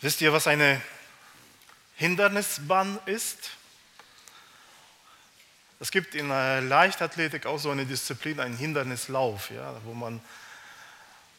Wisst 0.00 0.20
ihr, 0.20 0.32
was 0.32 0.46
eine 0.46 0.80
Hindernisbahn 1.96 3.00
ist? 3.06 3.50
Es 5.80 5.90
gibt 5.90 6.14
in 6.14 6.28
der 6.28 6.60
Leichtathletik 6.60 7.46
auch 7.46 7.58
so 7.58 7.72
eine 7.72 7.84
Disziplin, 7.84 8.38
einen 8.38 8.56
Hindernislauf, 8.56 9.50
ja, 9.50 9.74
wo, 9.84 9.94
man, 9.94 10.20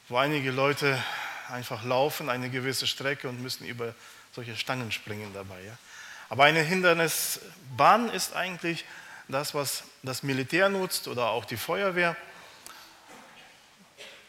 wo 0.09 0.17
einige 0.17 0.51
Leute 0.51 1.01
einfach 1.47 1.85
laufen 1.85 2.29
eine 2.29 2.49
gewisse 2.49 2.85
Strecke 2.85 3.29
und 3.29 3.41
müssen 3.41 3.65
über 3.65 3.95
solche 4.33 4.57
Stangen 4.57 4.91
springen 4.91 5.33
dabei. 5.33 5.61
Ja. 5.63 5.77
Aber 6.27 6.43
eine 6.43 6.61
Hindernisbahn 6.61 8.09
ist 8.09 8.35
eigentlich 8.35 8.83
das, 9.29 9.53
was 9.53 9.83
das 10.03 10.21
Militär 10.21 10.67
nutzt 10.67 11.07
oder 11.07 11.29
auch 11.29 11.45
die 11.45 11.57
Feuerwehr. 11.57 12.17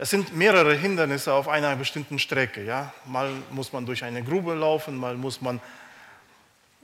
Es 0.03 0.09
sind 0.09 0.35
mehrere 0.35 0.75
Hindernisse 0.75 1.35
auf 1.35 1.47
einer 1.47 1.77
bestimmten 1.77 2.19
Strecke. 2.19 2.65
Ja? 2.65 2.91
Mal 3.05 3.31
muss 3.51 3.75
man 3.75 3.85
durch 3.85 4.03
eine 4.03 4.25
Grube 4.25 4.55
laufen, 4.55 4.97
mal 4.97 5.15
muss 5.15 5.43
man 5.43 5.61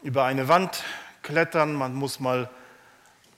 über 0.02 0.26
eine 0.26 0.48
Wand 0.48 0.84
klettern, 1.22 1.72
man 1.72 1.94
muss 1.94 2.20
mal 2.20 2.50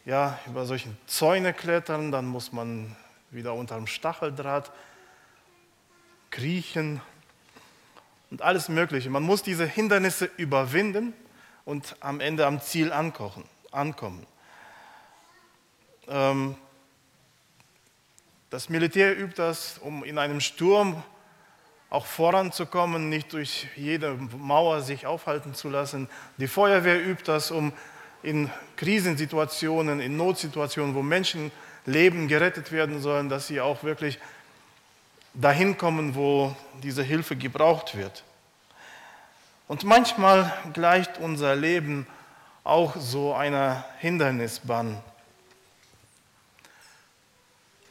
ja, 0.05 0.37
über 0.49 0.67
solche 0.67 0.89
Zäune 1.07 1.53
klettern, 1.53 2.11
dann 2.11 2.27
muss 2.27 2.53
man 2.53 2.97
wieder 3.31 3.55
unter 3.55 3.77
dem 3.77 3.87
Stacheldraht 3.87 4.73
kriechen 6.31 7.01
und 8.33 8.43
alles 8.43 8.69
Mögliche. 8.69 9.11
Man 9.11 9.23
muss 9.23 9.45
diese 9.45 9.65
Hindernisse 9.65 10.29
überwinden 10.39 11.13
und 11.65 11.95
am 12.01 12.19
Ende 12.19 12.47
am 12.47 12.61
Ziel 12.61 12.93
ankommen. 12.93 14.27
Ähm, 16.09 16.57
das 18.51 18.69
Militär 18.69 19.19
übt 19.19 19.35
das, 19.37 19.79
um 19.79 20.05
in 20.05 20.19
einem 20.19 20.41
Sturm 20.41 21.03
auch 21.91 22.07
voranzukommen, 22.07 23.09
nicht 23.09 23.33
durch 23.33 23.67
jede 23.77 24.15
Mauer 24.39 24.83
sich 24.83 25.07
aufhalten 25.07 25.55
zu 25.55 25.69
lassen. 25.69 26.09
Die 26.37 26.49
Feuerwehr 26.49 27.05
übt 27.05 27.25
das, 27.27 27.51
um 27.51 27.73
in 28.23 28.51
Krisensituationen, 28.77 30.01
in 30.01 30.17
Notsituationen, 30.17 30.95
wo 30.95 31.03
Menschenleben 31.03 32.29
gerettet 32.29 32.73
werden 32.73 33.01
sollen, 33.01 33.29
dass 33.29 33.47
sie 33.47 33.61
auch 33.61 33.85
wirklich 33.85 34.19
dahin 35.35 35.79
kommen, 35.79 36.15
wo 36.15 36.55
diese 36.83 37.03
Hilfe 37.03 37.37
gebraucht 37.37 37.97
wird. 37.97 38.25
Und 39.67 39.85
manchmal 39.85 40.53
gleicht 40.73 41.19
unser 41.19 41.55
Leben 41.55 42.07
auch 42.65 42.97
so 42.97 43.35
einer 43.35 43.85
Hindernisbahn. 43.99 44.99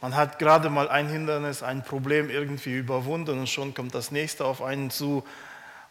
Man 0.07 0.15
hat 0.15 0.39
gerade 0.39 0.69
mal 0.69 0.87
ein 0.87 1.09
Hindernis, 1.09 1.63
ein 1.63 1.83
Problem 1.83 2.29
irgendwie 2.29 2.77
überwunden 2.77 3.39
und 3.39 3.49
schon 3.49 3.73
kommt 3.73 3.93
das 3.93 4.09
nächste 4.09 4.45
auf 4.45 4.61
einen 4.61 4.89
zu 4.89 5.25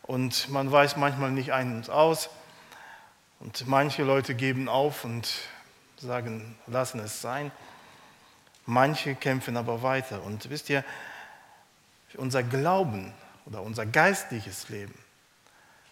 und 0.00 0.48
man 0.48 0.72
weiß 0.72 0.97
manchmal 0.97 1.31
nicht 1.33 1.53
ein 1.53 1.77
und 1.77 1.91
aus. 1.91 2.31
Und 3.41 3.67
manche 3.67 4.05
Leute 4.05 4.34
geben 4.34 4.70
auf 4.70 5.05
und 5.05 5.31
sagen, 5.98 6.56
lassen 6.67 6.98
es 7.00 7.20
sein. 7.20 7.53
Manche 8.64 9.14
kämpfen 9.17 9.55
aber 9.59 9.83
weiter. 9.83 10.22
Und 10.22 10.48
wisst 10.48 10.70
ihr, 10.70 10.83
unser 12.14 12.42
Glauben 12.42 13.12
oder 13.44 13.61
unser 13.61 13.84
geistliches 13.84 14.70
Leben 14.70 14.98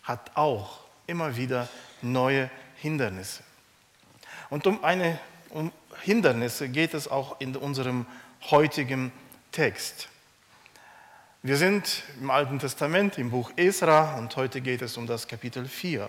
hat 0.02 0.34
auch 0.34 0.80
immer 1.06 1.36
wieder 1.36 1.68
neue 2.00 2.48
Hindernisse. 2.76 3.42
Und 4.48 4.66
um 4.66 4.82
eine 4.82 5.18
um 5.50 5.70
Hindernisse 6.02 6.68
geht 6.68 6.94
es 6.94 7.08
auch 7.08 7.40
in 7.40 7.56
unserem 7.56 8.06
heutigen 8.50 9.12
Text. 9.52 10.08
Wir 11.42 11.56
sind 11.56 12.02
im 12.20 12.30
Alten 12.30 12.58
Testament, 12.58 13.18
im 13.18 13.30
Buch 13.30 13.52
Esra 13.56 14.16
und 14.16 14.34
heute 14.36 14.60
geht 14.60 14.82
es 14.82 14.96
um 14.96 15.06
das 15.06 15.28
Kapitel 15.28 15.66
4. 15.66 16.08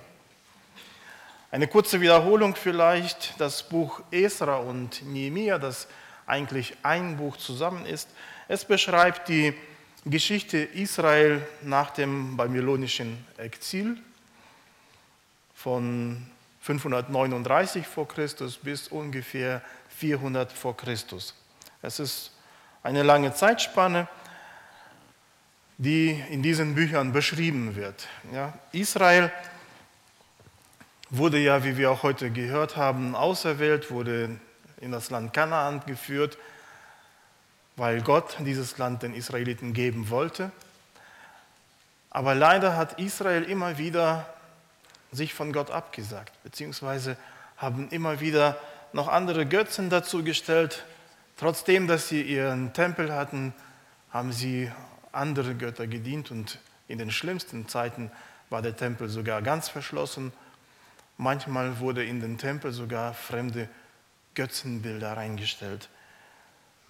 Eine 1.52 1.68
kurze 1.68 2.02
Wiederholung 2.02 2.56
vielleicht, 2.56 3.34
das 3.40 3.64
Buch 3.64 4.02
Esra 4.12 4.58
und 4.58 5.04
Nehemiah, 5.06 5.58
das 5.58 5.88
eigentlich 6.26 6.76
ein 6.84 7.18
Buch 7.18 7.38
zusammen 7.38 7.86
ist, 7.86 8.10
es 8.48 8.66
beschreibt 8.66 9.30
die 9.30 9.54
Geschichte 10.06 10.58
Israel 10.58 11.46
nach 11.62 11.92
dem 11.92 12.38
babylonischen 12.38 13.26
Exil 13.38 13.98
von 15.54 16.26
539 16.66 17.86
vor 17.86 18.08
Christus 18.08 18.58
bis 18.58 18.88
ungefähr 18.88 19.62
400 19.90 20.52
vor 20.52 20.76
Christus. 20.76 21.36
Es 21.84 22.00
ist 22.00 22.32
eine 22.82 23.04
lange 23.04 23.36
Zeitspanne, 23.36 24.08
die 25.78 26.20
in 26.32 26.42
diesen 26.42 26.74
Büchern 26.74 27.12
beschrieben 27.12 27.76
wird. 27.76 28.08
Ja, 28.34 28.58
Israel 28.72 29.32
wurde 31.12 31.38
ja, 31.38 31.64
wie 31.64 31.78
wir 31.78 31.92
auch 31.92 32.02
heute 32.02 32.32
gehört 32.32 32.78
haben, 32.78 33.16
auserwählt, 33.16 33.92
wurde 33.92 34.40
in 34.82 34.92
das 34.92 35.12
Land 35.12 35.34
Kanaan 35.34 35.84
geführt, 35.86 36.40
weil 37.76 38.02
Gott 38.02 38.38
dieses 38.40 38.80
Land 38.80 39.04
den 39.04 39.14
Israeliten 39.14 39.74
geben 39.74 40.10
wollte. 40.10 40.50
Aber 42.10 42.34
leider 42.34 42.76
hat 42.76 43.00
Israel 43.00 43.44
immer 43.44 43.78
wieder 43.78 44.35
sich 45.16 45.34
von 45.34 45.54
Gott 45.54 45.72
abgesagt, 45.72 46.34
beziehungsweise 46.44 47.18
haben 47.58 47.90
immer 47.90 48.20
wieder 48.20 48.60
noch 48.94 49.08
andere 49.08 49.46
Götzen 49.46 49.90
dazu 49.90 50.24
gestellt. 50.24 50.86
Trotzdem, 51.38 51.88
dass 51.88 52.08
sie 52.08 52.22
ihren 52.22 52.74
Tempel 52.74 53.14
hatten, 53.14 53.54
haben 54.12 54.32
sie 54.32 54.72
andere 55.12 55.56
Götter 55.56 55.88
gedient 55.88 56.32
und 56.32 56.60
in 56.88 56.98
den 56.98 57.12
schlimmsten 57.12 57.68
Zeiten 57.68 58.12
war 58.50 58.62
der 58.62 58.76
Tempel 58.78 59.10
sogar 59.10 59.42
ganz 59.42 59.70
verschlossen. 59.70 60.32
Manchmal 61.18 61.80
wurde 61.80 62.06
in 62.06 62.22
den 62.22 62.38
Tempel 62.38 62.72
sogar 62.72 63.14
fremde 63.14 63.68
Götzenbilder 64.36 65.18
reingestellt. 65.18 65.90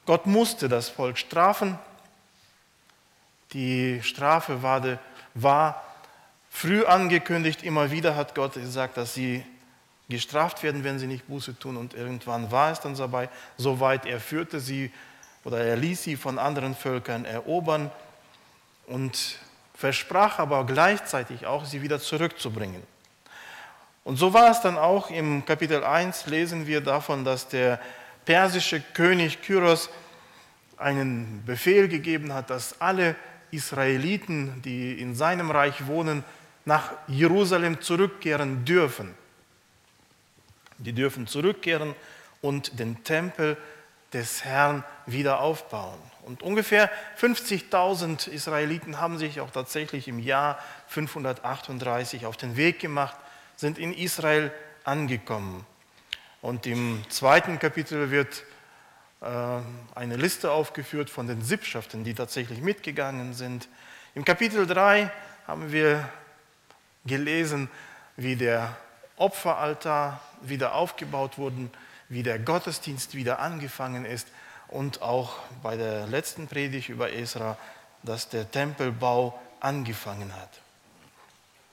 Gott 0.06 0.26
musste 0.26 0.70
das 0.70 0.90
Volk 0.90 1.18
strafen. 1.18 1.80
Die 3.54 4.02
Strafe 4.04 4.62
war, 4.62 5.00
war 5.34 5.82
früh 6.56 6.86
angekündigt, 6.86 7.64
immer 7.64 7.92
wieder 7.92 8.16
hat 8.16 8.34
Gott 8.34 8.54
gesagt, 8.54 8.96
dass 8.96 9.14
sie 9.14 9.44
gestraft 10.08 10.64
werden, 10.64 10.86
wenn 10.86 11.00
sie 11.00 11.08
nicht 11.08 11.28
Buße 11.28 11.60
tun. 11.60 11.76
Und 11.76 11.94
irgendwann 11.94 12.50
war 12.50 12.72
es 12.72 12.80
dann 12.80 12.96
dabei, 12.96 13.28
soweit 13.58 14.06
er 14.06 14.22
führte 14.22 14.62
sie 14.62 14.92
oder 15.44 15.60
er 15.60 15.76
ließ 15.76 16.04
sie 16.04 16.16
von 16.16 16.40
anderen 16.40 16.74
Völkern 16.74 17.26
erobern 17.26 17.92
und 18.88 19.38
versprach 19.74 20.40
aber 20.40 20.66
gleichzeitig 20.66 21.46
auch, 21.46 21.66
sie 21.66 21.82
wieder 21.82 22.00
zurückzubringen. 22.00 22.82
Und 24.06 24.16
so 24.16 24.34
war 24.34 24.50
es 24.50 24.62
dann 24.62 24.78
auch 24.78 25.10
im 25.10 25.46
Kapitel 25.46 25.84
1, 25.84 26.28
lesen 26.28 26.68
wir 26.68 26.80
davon, 26.80 27.26
dass 27.26 27.50
der 27.50 27.82
persische 28.24 28.80
König 28.80 29.42
Kyros 29.42 29.90
einen 30.78 31.44
Befehl 31.46 31.90
gegeben 31.90 32.34
hat, 32.34 32.50
dass 32.50 32.80
alle 32.80 33.18
Israeliten, 33.52 34.62
die 34.64 34.94
in 34.94 35.16
seinem 35.16 35.52
Reich 35.52 35.86
wohnen, 35.88 36.24
nach 36.66 36.92
Jerusalem 37.08 37.82
zurückkehren 37.82 38.66
dürfen. 38.66 39.14
Die 40.78 40.94
dürfen 40.94 41.28
zurückkehren 41.28 41.96
und 42.42 42.80
den 42.80 43.04
Tempel 43.04 43.58
des 44.14 44.44
Herrn 44.44 44.84
wieder 45.06 45.40
aufbauen. 45.40 46.00
Und 46.24 46.42
ungefähr 46.42 46.90
50.000 47.20 48.30
Israeliten 48.30 49.00
haben 49.00 49.18
sich 49.18 49.40
auch 49.42 49.52
tatsächlich 49.52 50.08
im 50.08 50.20
Jahr 50.20 50.58
538 50.88 52.26
auf 52.26 52.36
den 52.36 52.58
Weg 52.58 52.80
gemacht, 52.80 53.16
sind 53.56 53.78
in 53.78 53.94
Israel 53.94 54.52
angekommen. 54.84 55.66
Und 56.42 56.66
im 56.66 57.04
zweiten 57.10 57.60
Kapitel 57.60 58.12
wird 58.12 58.44
äh, 59.22 59.26
eine 59.96 60.16
Liste 60.16 60.52
aufgeführt 60.52 61.10
von 61.10 61.28
den 61.28 61.42
Sippschaften, 61.42 62.04
die 62.04 62.14
tatsächlich 62.14 62.62
mitgegangen 62.62 63.34
sind. 63.34 63.68
Im 64.14 64.26
Kapitel 64.26 64.66
3 64.66 65.12
haben 65.48 65.72
wir 65.72 66.08
gelesen, 67.06 67.70
wie 68.18 68.36
der 68.36 68.76
Opferaltar 69.18 70.20
wieder 70.42 70.76
aufgebaut 70.76 71.38
wurde, 71.38 71.70
wie 72.10 72.24
der 72.24 72.40
Gottesdienst 72.40 73.16
wieder 73.16 73.40
angefangen 73.40 74.06
ist 74.06 74.28
und 74.68 75.02
auch 75.02 75.40
bei 75.64 75.78
der 75.78 76.08
letzten 76.08 76.48
Predigt 76.48 76.90
über 76.90 77.12
Esra, 77.14 77.58
dass 78.04 78.30
der 78.30 78.50
Tempelbau 78.50 79.40
angefangen 79.60 80.36
hat. 80.36 80.62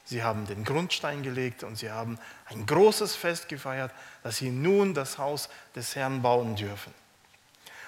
Sie 0.04 0.22
haben 0.22 0.46
den 0.46 0.64
Grundstein 0.64 1.22
gelegt 1.22 1.62
und 1.62 1.76
sie 1.76 1.90
haben 1.90 2.18
ein 2.46 2.66
großes 2.66 3.14
Fest 3.14 3.48
gefeiert, 3.48 3.92
dass 4.22 4.38
sie 4.38 4.50
nun 4.50 4.94
das 4.94 5.18
Haus 5.18 5.48
des 5.74 5.94
Herrn 5.96 6.22
bauen 6.22 6.56
dürfen. 6.56 6.92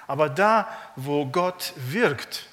Aber 0.07 0.29
da, 0.29 0.69
wo 0.97 1.27
Gott 1.27 1.73
wirkt, 1.77 2.47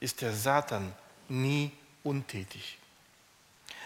ist 0.00 0.22
der 0.22 0.32
Satan 0.32 0.92
nie 1.28 1.72
untätig. 2.02 2.77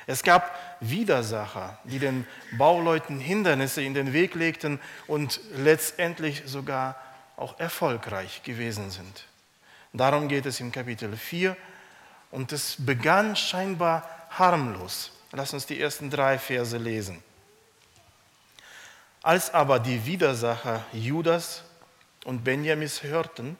Es 0.06 0.22
gab 0.22 0.58
Widersacher, 0.80 1.78
die 1.84 1.98
den 1.98 2.26
Bauleuten 2.58 3.20
Hindernisse 3.20 3.82
in 3.82 3.94
den 3.94 4.12
Weg 4.12 4.34
legten 4.34 4.80
und 5.06 5.40
letztendlich 5.54 6.42
sogar 6.46 6.96
auch 7.36 7.58
erfolgreich 7.60 8.42
gewesen 8.42 8.90
sind. 8.90 9.26
Darum 9.92 10.28
geht 10.28 10.46
es 10.46 10.60
im 10.60 10.72
Kapitel 10.72 11.16
4 11.16 11.56
Und 12.30 12.50
es 12.50 12.76
begann 12.78 13.36
scheinbar 13.36 14.08
harmlos. 14.30 15.12
Lass 15.32 15.52
uns 15.52 15.66
die 15.66 15.80
ersten 15.80 16.10
drei 16.10 16.38
Verse 16.38 16.76
lesen. 16.76 17.22
Als 19.22 19.52
aber 19.52 19.78
die 19.78 20.04
Widersacher 20.04 20.84
Judas 20.92 21.62
und 22.24 22.42
Benjamis 22.42 23.02
hörten, 23.02 23.56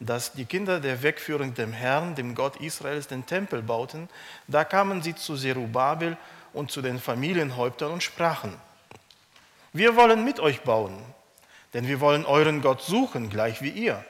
dass 0.00 0.32
die 0.32 0.46
Kinder 0.46 0.80
der 0.80 1.02
Wegführung 1.02 1.54
dem 1.54 1.72
Herrn, 1.72 2.14
dem 2.14 2.34
Gott 2.34 2.56
Israels, 2.56 3.06
den 3.06 3.26
Tempel 3.26 3.62
bauten, 3.62 4.08
da 4.48 4.64
kamen 4.64 5.02
sie 5.02 5.14
zu 5.14 5.36
Zerubabel 5.36 6.16
und 6.54 6.70
zu 6.70 6.80
den 6.80 6.98
Familienhäuptern 6.98 7.92
und 7.92 8.02
sprachen, 8.02 8.56
wir 9.72 9.94
wollen 9.94 10.24
mit 10.24 10.40
euch 10.40 10.62
bauen, 10.62 10.98
denn 11.74 11.86
wir 11.86 12.00
wollen 12.00 12.24
euren 12.24 12.60
Gott 12.60 12.82
suchen, 12.82 13.30
gleich 13.30 13.62
wie 13.62 13.68
ihr. 13.68 14.04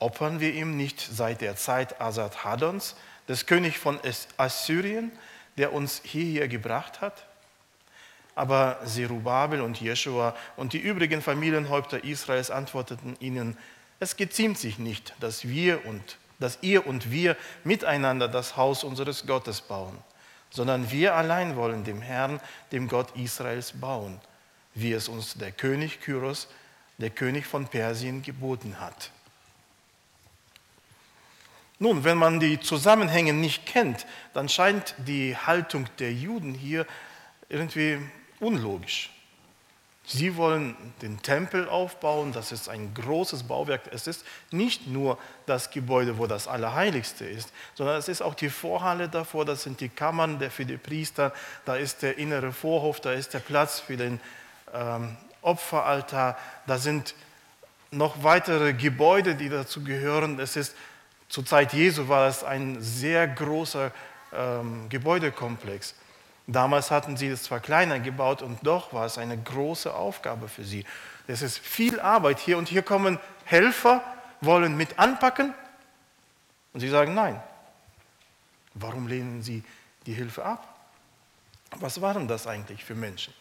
Opfern 0.00 0.40
wir 0.40 0.52
ihm 0.52 0.76
nicht 0.76 1.00
seit 1.00 1.42
der 1.42 1.54
Zeit 1.54 2.00
Asad 2.00 2.44
Hadons, 2.44 2.96
des 3.28 3.46
Königs 3.46 3.78
von 3.78 4.00
Assyrien, 4.36 5.12
der 5.58 5.72
uns 5.72 6.00
hierher 6.02 6.48
gebracht 6.48 7.00
hat? 7.00 7.26
Aber 8.34 8.80
Zerubabel 8.84 9.60
und 9.60 9.80
Jeschua 9.80 10.34
und 10.56 10.72
die 10.72 10.78
übrigen 10.78 11.22
Familienhäupter 11.22 12.02
Israels 12.04 12.50
antworteten 12.50 13.16
ihnen, 13.20 13.56
es 14.00 14.16
geziemt 14.16 14.58
sich 14.58 14.78
nicht, 14.78 15.14
dass 15.20 15.46
wir 15.46 15.84
und 15.86 16.18
dass 16.38 16.58
ihr 16.62 16.86
und 16.86 17.10
wir 17.10 17.36
miteinander 17.64 18.28
das 18.28 18.56
Haus 18.56 18.84
unseres 18.84 19.26
Gottes 19.26 19.60
bauen, 19.60 19.98
sondern 20.50 20.90
wir 20.90 21.14
allein 21.14 21.56
wollen 21.56 21.84
dem 21.84 22.00
Herrn, 22.00 22.40
dem 22.70 22.88
Gott 22.88 23.16
Israels 23.16 23.72
bauen, 23.72 24.20
wie 24.74 24.92
es 24.92 25.08
uns 25.08 25.34
der 25.34 25.50
König 25.50 26.00
Kyros, 26.00 26.48
der 26.98 27.10
König 27.10 27.46
von 27.46 27.66
Persien, 27.66 28.22
geboten 28.22 28.80
hat. 28.80 29.10
Nun, 31.80 32.02
wenn 32.02 32.18
man 32.18 32.40
die 32.40 32.58
Zusammenhänge 32.58 33.32
nicht 33.32 33.66
kennt, 33.66 34.06
dann 34.34 34.48
scheint 34.48 34.94
die 34.98 35.36
Haltung 35.36 35.86
der 35.98 36.12
Juden 36.12 36.54
hier 36.54 36.86
irgendwie 37.48 37.98
unlogisch. 38.40 39.10
Sie 40.10 40.38
wollen 40.38 40.74
den 41.02 41.20
Tempel 41.20 41.68
aufbauen, 41.68 42.32
das 42.32 42.50
ist 42.50 42.70
ein 42.70 42.94
großes 42.94 43.42
Bauwerk. 43.42 43.82
Es 43.92 44.06
ist 44.06 44.24
nicht 44.50 44.86
nur 44.86 45.18
das 45.44 45.68
Gebäude, 45.70 46.16
wo 46.16 46.26
das 46.26 46.48
Allerheiligste 46.48 47.26
ist, 47.26 47.52
sondern 47.74 47.98
es 47.98 48.08
ist 48.08 48.22
auch 48.22 48.34
die 48.34 48.48
Vorhalle 48.48 49.10
davor, 49.10 49.44
das 49.44 49.64
sind 49.64 49.82
die 49.82 49.90
Kammern 49.90 50.40
für 50.50 50.64
die 50.64 50.78
Priester, 50.78 51.34
da 51.66 51.76
ist 51.76 52.00
der 52.00 52.16
innere 52.16 52.52
Vorhof, 52.52 53.00
da 53.00 53.12
ist 53.12 53.34
der 53.34 53.40
Platz 53.40 53.80
für 53.80 53.98
den 53.98 54.18
ähm, 54.72 55.14
Opferaltar, 55.42 56.38
da 56.66 56.78
sind 56.78 57.14
noch 57.90 58.22
weitere 58.24 58.72
Gebäude, 58.72 59.34
die 59.34 59.50
dazu 59.50 59.84
gehören. 59.84 60.40
Es 60.40 60.56
ist 60.56 60.74
zur 61.28 61.44
Zeit 61.44 61.74
Jesu 61.74 62.08
war 62.08 62.28
es 62.28 62.44
ein 62.44 62.80
sehr 62.80 63.28
großer 63.28 63.92
ähm, 64.32 64.88
Gebäudekomplex. 64.88 65.94
Damals 66.50 66.90
hatten 66.90 67.18
sie 67.18 67.28
es 67.28 67.42
zwar 67.42 67.60
kleiner 67.60 68.00
gebaut 68.00 68.40
und 68.40 68.66
doch 68.66 68.94
war 68.94 69.04
es 69.04 69.18
eine 69.18 69.36
große 69.36 69.94
Aufgabe 69.94 70.48
für 70.48 70.64
sie. 70.64 70.86
Es 71.26 71.42
ist 71.42 71.58
viel 71.58 72.00
Arbeit 72.00 72.38
hier 72.38 72.56
und 72.56 72.68
hier 72.68 72.82
kommen 72.82 73.20
Helfer, 73.44 74.02
wollen 74.40 74.74
mit 74.74 74.98
anpacken 74.98 75.52
und 76.72 76.80
sie 76.80 76.88
sagen 76.88 77.12
nein. 77.12 77.38
Warum 78.72 79.08
lehnen 79.08 79.42
sie 79.42 79.62
die 80.06 80.14
Hilfe 80.14 80.42
ab? 80.42 80.66
Was 81.76 82.00
waren 82.00 82.26
das 82.28 82.46
eigentlich 82.46 82.82
für 82.82 82.94
Menschen? 82.94 83.34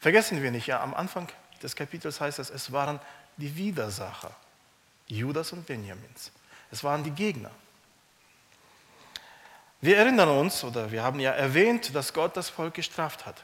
Vergessen 0.00 0.40
wir 0.44 0.52
nicht, 0.52 0.68
ja, 0.68 0.80
am 0.80 0.94
Anfang 0.94 1.28
des 1.60 1.74
Kapitels 1.74 2.20
heißt 2.20 2.38
es, 2.38 2.50
es 2.50 2.70
waren 2.70 3.00
die 3.36 3.56
Widersacher, 3.56 4.30
Judas 5.08 5.52
und 5.52 5.66
Benjamins. 5.66 6.30
Es 6.70 6.84
waren 6.84 7.02
die 7.02 7.10
Gegner. 7.10 7.50
Wir 9.84 9.96
erinnern 9.96 10.28
uns, 10.28 10.62
oder 10.62 10.92
wir 10.92 11.02
haben 11.02 11.18
ja 11.18 11.32
erwähnt, 11.32 11.92
dass 11.96 12.12
Gott 12.12 12.36
das 12.36 12.48
Volk 12.48 12.74
gestraft 12.74 13.26
hat. 13.26 13.42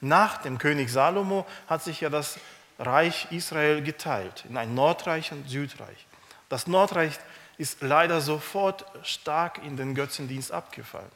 Nach 0.00 0.38
dem 0.38 0.56
König 0.56 0.90
Salomo 0.90 1.44
hat 1.66 1.84
sich 1.84 2.00
ja 2.00 2.08
das 2.08 2.38
Reich 2.78 3.26
Israel 3.30 3.82
geteilt 3.82 4.46
in 4.48 4.56
ein 4.56 4.74
Nordreich 4.74 5.30
und 5.30 5.46
Südreich. 5.46 6.06
Das 6.48 6.66
Nordreich 6.66 7.12
ist 7.58 7.82
leider 7.82 8.22
sofort 8.22 8.86
stark 9.02 9.62
in 9.62 9.76
den 9.76 9.94
Götzendienst 9.94 10.52
abgefallen. 10.52 11.10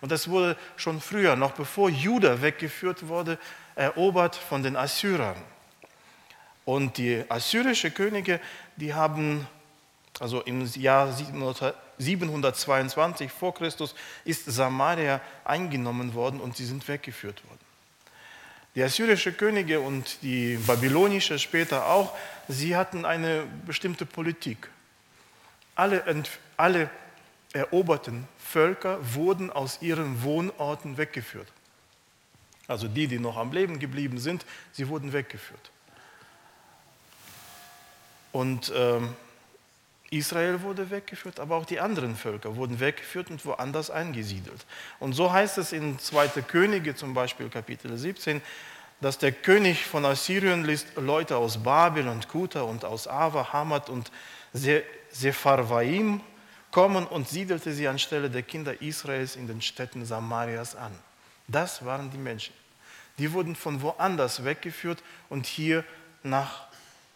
Und 0.00 0.10
das 0.10 0.28
wurde 0.28 0.56
schon 0.76 1.00
früher, 1.00 1.36
noch 1.36 1.52
bevor 1.52 1.88
Juda 1.88 2.42
weggeführt 2.42 3.06
wurde, 3.06 3.38
erobert 3.76 4.34
von 4.34 4.64
den 4.64 4.74
Assyrern. 4.74 5.40
Und 6.64 6.98
die 6.98 7.24
assyrischen 7.28 7.94
Könige, 7.94 8.40
die 8.74 8.94
haben 8.94 9.46
also 10.20 10.42
im 10.42 10.64
Jahr 10.74 11.12
722 11.12 13.30
vor 13.30 13.54
Christus 13.54 13.94
ist 14.24 14.46
Samaria 14.46 15.20
eingenommen 15.44 16.14
worden 16.14 16.40
und 16.40 16.56
sie 16.56 16.64
sind 16.64 16.86
weggeführt 16.88 17.44
worden. 17.46 17.58
Die 18.74 18.82
assyrischen 18.82 19.36
Könige 19.36 19.80
und 19.80 20.22
die 20.22 20.56
babylonische 20.56 21.38
später 21.38 21.86
auch, 21.86 22.16
sie 22.48 22.76
hatten 22.76 23.04
eine 23.04 23.44
bestimmte 23.66 24.06
Politik. 24.06 24.68
Alle, 25.74 26.02
alle 26.56 26.90
eroberten 27.52 28.26
Völker 28.38 28.98
wurden 29.14 29.50
aus 29.50 29.78
ihren 29.80 30.22
Wohnorten 30.22 30.96
weggeführt. 30.96 31.48
Also 32.66 32.86
die, 32.86 33.06
die 33.06 33.18
noch 33.18 33.36
am 33.36 33.52
Leben 33.52 33.78
geblieben 33.78 34.18
sind, 34.18 34.44
sie 34.72 34.88
wurden 34.88 35.12
weggeführt. 35.12 35.70
Und 38.32 38.70
ähm, 38.76 39.14
Israel 40.10 40.62
wurde 40.62 40.90
weggeführt, 40.90 41.38
aber 41.38 41.56
auch 41.56 41.66
die 41.66 41.80
anderen 41.80 42.16
Völker 42.16 42.56
wurden 42.56 42.80
weggeführt 42.80 43.30
und 43.30 43.44
woanders 43.44 43.90
eingesiedelt. 43.90 44.64
Und 45.00 45.12
so 45.12 45.32
heißt 45.32 45.58
es 45.58 45.72
in 45.72 45.98
2. 45.98 46.42
Könige 46.42 46.94
zum 46.94 47.12
Beispiel 47.12 47.50
Kapitel 47.50 47.96
17, 47.96 48.40
dass 49.00 49.18
der 49.18 49.32
König 49.32 49.84
von 49.84 50.04
Assyrien 50.04 50.64
ließ 50.64 50.86
Leute 50.96 51.36
aus 51.36 51.62
Babel 51.62 52.08
und 52.08 52.28
Kuta 52.28 52.62
und 52.62 52.84
aus 52.84 53.06
Ava, 53.06 53.52
Hamad 53.52 53.90
und 53.90 54.10
Sepharvaim 55.10 56.20
kommen 56.70 57.06
und 57.06 57.28
siedelte 57.28 57.72
sie 57.72 57.86
anstelle 57.86 58.30
der 58.30 58.42
Kinder 58.42 58.80
Israels 58.80 59.36
in 59.36 59.46
den 59.46 59.62
Städten 59.62 60.04
Samarias 60.04 60.74
an. 60.74 60.92
Das 61.46 61.84
waren 61.84 62.10
die 62.10 62.18
Menschen. 62.18 62.54
Die 63.18 63.32
wurden 63.32 63.56
von 63.56 63.82
woanders 63.82 64.44
weggeführt 64.44 65.02
und 65.28 65.46
hier 65.46 65.84
nach 66.22 66.66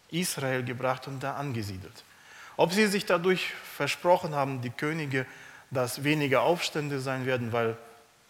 Israel 0.09 0.63
gebracht 0.63 1.07
und 1.07 1.21
da 1.21 1.35
angesiedelt. 1.35 2.03
Ob 2.57 2.71
sie 2.73 2.87
sich 2.87 3.05
dadurch 3.05 3.51
versprochen 3.75 4.35
haben, 4.35 4.61
die 4.61 4.69
Könige, 4.69 5.25
dass 5.71 6.03
weniger 6.03 6.41
Aufstände 6.43 6.99
sein 6.99 7.25
werden, 7.25 7.51
weil 7.51 7.77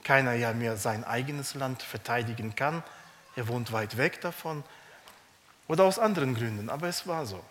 keiner 0.04 0.34
ja 0.34 0.54
mehr 0.54 0.78
sein 0.78 1.04
eigenes 1.04 1.56
Land 1.56 1.82
verteidigen 1.82 2.56
kann, 2.56 2.84
er 3.36 3.48
wohnt 3.48 3.72
weit 3.72 3.98
weg 3.98 4.22
davon, 4.22 4.64
oder 5.68 5.86
aus 5.86 6.00
anderen 6.00 6.36
Gründen, 6.36 6.70
aber 6.70 6.88
es 6.88 7.08
war 7.08 7.26
so. 7.26 7.44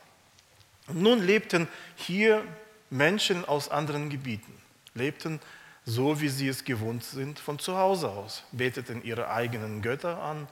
Und 0.86 1.02
nun 1.02 1.22
lebten 1.22 1.68
hier 1.96 2.44
Menschen 2.90 3.44
aus 3.44 3.68
anderen 3.68 4.10
Gebieten, 4.10 4.52
lebten 4.94 5.40
so, 5.84 6.20
wie 6.20 6.28
sie 6.28 6.48
es 6.48 6.64
gewohnt 6.64 7.04
sind 7.04 7.38
von 7.38 7.58
zu 7.58 7.76
Hause 7.76 8.08
aus, 8.08 8.44
beteten 8.52 9.02
ihre 9.02 9.30
eigenen 9.30 9.82
Götter 9.82 10.22
an 10.22 10.46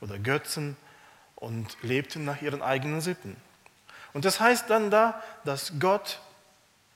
oder 0.00 0.18
Götzen 0.18 0.76
und 1.34 1.76
lebten 1.82 2.24
nach 2.24 2.42
ihren 2.42 2.62
eigenen 2.62 3.00
Sitten. 3.00 3.36
Und 4.16 4.24
das 4.24 4.40
heißt 4.40 4.70
dann 4.70 4.90
da, 4.90 5.22
dass 5.44 5.74
Gott 5.78 6.20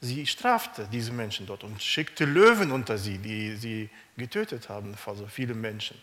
sie 0.00 0.26
strafte, 0.26 0.88
diese 0.90 1.12
Menschen 1.12 1.44
dort, 1.44 1.64
und 1.64 1.82
schickte 1.82 2.24
Löwen 2.24 2.72
unter 2.72 2.96
sie, 2.96 3.18
die 3.18 3.56
sie 3.56 3.90
getötet 4.16 4.70
haben, 4.70 4.94
also 5.04 5.26
viele 5.26 5.52
Menschen. 5.52 6.00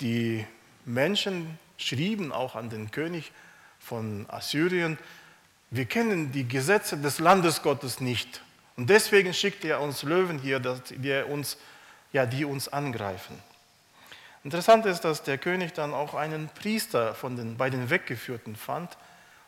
Die 0.00 0.46
Menschen 0.86 1.58
schrieben 1.76 2.32
auch 2.32 2.54
an 2.54 2.70
den 2.70 2.90
König 2.90 3.32
von 3.80 4.24
Assyrien, 4.30 4.96
wir 5.70 5.84
kennen 5.84 6.32
die 6.32 6.48
Gesetze 6.48 6.96
des 6.96 7.18
Landes 7.18 7.60
Gottes 7.60 8.00
nicht. 8.00 8.40
Und 8.78 8.88
deswegen 8.88 9.34
schickt 9.34 9.62
er 9.66 9.82
uns 9.82 10.04
Löwen 10.04 10.38
hier, 10.38 10.58
die 10.58 11.22
uns, 11.28 11.58
ja, 12.14 12.24
die 12.24 12.46
uns 12.46 12.68
angreifen. 12.68 13.38
Interessant 14.42 14.86
ist, 14.86 15.02
dass 15.02 15.22
der 15.22 15.36
König 15.36 15.74
dann 15.74 15.92
auch 15.92 16.14
einen 16.14 16.48
Priester 16.48 17.14
von 17.14 17.36
den, 17.36 17.58
bei 17.58 17.68
den 17.68 17.90
Weggeführten 17.90 18.56
fand, 18.56 18.96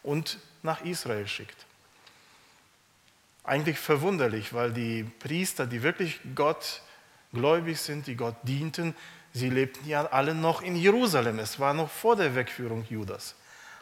und 0.07 0.39
nach 0.63 0.83
Israel 0.83 1.27
schickt. 1.29 1.67
Eigentlich 3.45 3.79
verwunderlich, 3.79 4.55
weil 4.55 4.73
die 4.73 5.05
Priester, 5.05 5.67
die 5.67 5.83
wirklich 5.83 6.21
Gott 6.35 6.81
gläubig 7.33 7.81
sind, 7.81 8.07
die 8.07 8.17
Gott 8.17 8.37
dienten, 8.43 8.95
sie 9.33 9.51
lebten 9.51 9.87
ja 9.87 10.07
alle 10.07 10.35
noch 10.35 10.63
in 10.63 10.75
Jerusalem. 10.75 11.39
Es 11.39 11.61
war 11.61 11.75
noch 11.75 11.91
vor 11.91 12.17
der 12.17 12.35
Wegführung 12.35 12.87
Judas. 12.89 13.35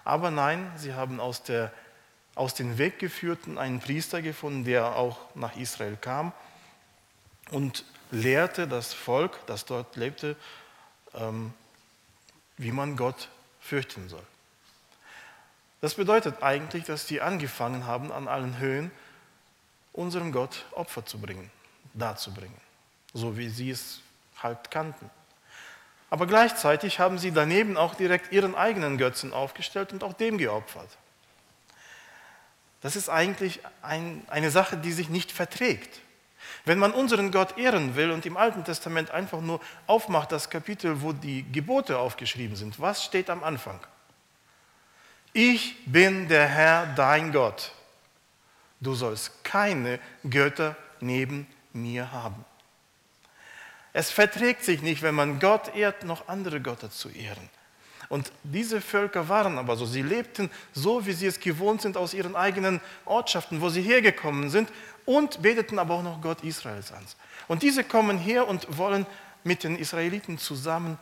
Aber 0.04 0.30
nein, 0.30 0.70
sie 0.76 0.94
haben 0.94 1.20
aus, 1.20 1.42
der, 1.42 1.72
aus 2.34 2.54
den 2.54 2.76
Weggeführten 2.78 3.56
einen 3.56 3.80
Priester 3.80 4.20
gefunden, 4.20 4.64
der 4.64 4.96
auch 4.96 5.18
nach 5.34 5.56
Israel 5.56 5.96
kam 5.98 6.32
und 7.50 7.84
lehrte 8.10 8.66
das 8.66 8.92
Volk, 8.92 9.38
das 9.46 9.64
dort 9.64 9.96
lebte, 9.96 10.36
ähm, 11.14 11.52
wie 12.56 12.72
man 12.72 12.96
Gott 12.96 13.28
fürchten 13.60 14.08
soll. 14.08 14.22
Das 15.84 15.96
bedeutet 15.96 16.42
eigentlich, 16.42 16.84
dass 16.84 17.04
die 17.04 17.20
angefangen 17.20 17.86
haben, 17.86 18.10
an 18.10 18.26
allen 18.26 18.58
Höhen 18.58 18.90
unserem 19.92 20.32
Gott 20.32 20.64
Opfer 20.70 21.04
zu 21.04 21.18
bringen, 21.18 21.50
darzubringen, 21.92 22.56
so 23.12 23.36
wie 23.36 23.50
sie 23.50 23.68
es 23.68 24.00
halt 24.42 24.70
kannten. 24.70 25.10
Aber 26.08 26.26
gleichzeitig 26.26 27.00
haben 27.00 27.18
sie 27.18 27.32
daneben 27.32 27.76
auch 27.76 27.94
direkt 27.96 28.32
ihren 28.32 28.54
eigenen 28.54 28.96
Götzen 28.96 29.34
aufgestellt 29.34 29.92
und 29.92 30.02
auch 30.02 30.14
dem 30.14 30.38
geopfert. 30.38 30.88
Das 32.80 32.96
ist 32.96 33.10
eigentlich 33.10 33.60
ein, 33.82 34.24
eine 34.28 34.50
Sache, 34.50 34.78
die 34.78 34.92
sich 34.92 35.10
nicht 35.10 35.32
verträgt. 35.32 36.00
Wenn 36.64 36.78
man 36.78 36.92
unseren 36.92 37.30
Gott 37.30 37.58
ehren 37.58 37.94
will 37.94 38.10
und 38.10 38.24
im 38.24 38.38
Alten 38.38 38.64
Testament 38.64 39.10
einfach 39.10 39.42
nur 39.42 39.60
aufmacht, 39.86 40.32
das 40.32 40.48
Kapitel, 40.48 41.02
wo 41.02 41.12
die 41.12 41.44
Gebote 41.52 41.98
aufgeschrieben 41.98 42.56
sind, 42.56 42.80
was 42.80 43.04
steht 43.04 43.28
am 43.28 43.44
Anfang? 43.44 43.80
Ich 45.36 45.84
bin 45.84 46.28
der 46.28 46.46
Herr, 46.46 46.86
dein 46.94 47.32
Gott. 47.32 47.72
Du 48.80 48.94
sollst 48.94 49.42
keine 49.42 49.98
Götter 50.30 50.76
neben 51.00 51.48
mir 51.72 52.12
haben. 52.12 52.44
Es 53.92 54.12
verträgt 54.12 54.64
sich 54.64 54.80
nicht, 54.80 55.02
wenn 55.02 55.16
man 55.16 55.40
Gott 55.40 55.74
ehrt, 55.74 56.04
noch 56.04 56.28
andere 56.28 56.60
Götter 56.60 56.88
zu 56.88 57.08
ehren. 57.08 57.50
Und 58.08 58.30
diese 58.44 58.80
Völker 58.80 59.28
waren 59.28 59.58
aber 59.58 59.76
so. 59.76 59.86
Sie 59.86 60.02
lebten 60.02 60.52
so, 60.72 61.04
wie 61.04 61.12
sie 61.12 61.26
es 61.26 61.40
gewohnt 61.40 61.82
sind 61.82 61.96
aus 61.96 62.14
ihren 62.14 62.36
eigenen 62.36 62.80
Ortschaften, 63.04 63.60
wo 63.60 63.70
sie 63.70 63.82
hergekommen 63.82 64.50
sind 64.50 64.68
und 65.04 65.42
beteten 65.42 65.80
aber 65.80 65.94
auch 65.94 66.02
noch 66.04 66.20
Gott 66.20 66.44
Israels 66.44 66.92
an. 66.92 67.04
Und 67.48 67.64
diese 67.64 67.82
kommen 67.82 68.18
her 68.18 68.46
und 68.46 68.78
wollen 68.78 69.04
mit 69.42 69.64
den 69.64 69.76
Israeliten 69.76 70.38
zusammen 70.38 70.96